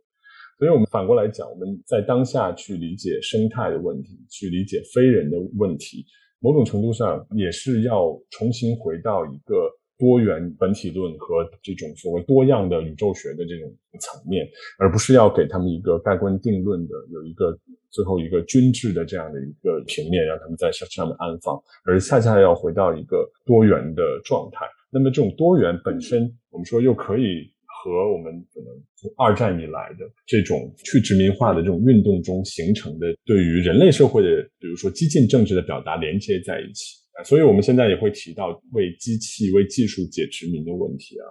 [0.61, 6.07] 所以我们反过来讲，我们在当下去理解生态的问题，去理解非人的问题，
[6.41, 9.55] 某种程度上也是要重新回到一个。
[10.01, 13.68] 多元本体论和这种所谓多样的宇宙学的这种
[13.99, 14.47] 层面，
[14.78, 17.59] 而不是要给他们一个盖棺定论的有一个
[17.91, 24.64] 最后一个均质的这样的一个平面，让他们在上上面安放，而恰恰要回到一个多元的状态。
[24.89, 27.53] 那么这种多元本身，我们说又可以
[27.83, 36.97] 和我们可能从二战以来的这种去殖民化的这种运动中形成的对于人类社会的，比如说激进政治的表达连接在一起。
[37.24, 41.26] 所以，我们现在也会提到为机器、为技术解殖民的问题啊。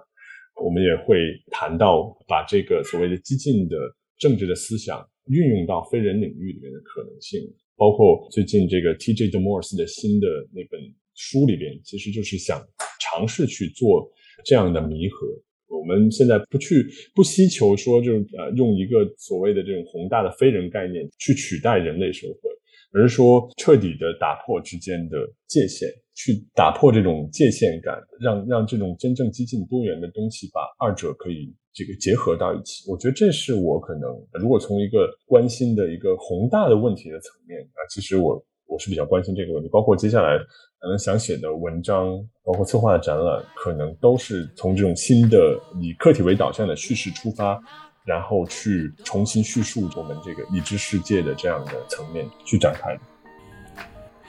[0.62, 1.16] 我们也会
[1.50, 3.76] 谈到把这个所谓的激进的
[4.18, 7.40] 政治的思想运用到非人领域里面的可能性，
[7.76, 9.28] 包括最近这个 T.J.
[9.30, 10.80] de m o r s 的新的那本
[11.14, 12.60] 书里边，其实就是想
[13.00, 14.10] 尝试去做
[14.44, 15.26] 这样的弥合。
[15.68, 22.50] 我们现在不去不希求说，就呃用一个所谓的这种宏大的非人概念去取代人类社会。
[22.90, 32.90] 而是说，彻底的打破之间的界限，去打破这种界限感，让让这种真正激进多元的东西把二者可以这个结合到一起。
[32.90, 34.08] 我觉得这是我可能
[34.40, 39.68] 如果从一个关心的一个宏大的问题的层面啊，其实我我是比较关心这个问题。
[39.68, 40.38] 包括接下来
[40.78, 42.08] 可能想写的文章，
[42.44, 47.60] 包括策划的展览，可能都是从这种新的以客体为导向的叙事出发。
[48.04, 52.98] 然后去重新叙述我们这个已知世界的这样的层面去展开。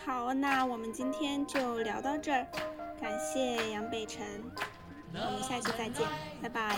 [0.04, 2.46] 好，那我们今天就聊到这儿，
[3.00, 4.26] 感谢杨北辰，
[5.14, 6.06] 我们下期再见，
[6.42, 6.76] 拜拜。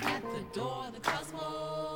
[0.00, 1.86] At the door of the cosmos.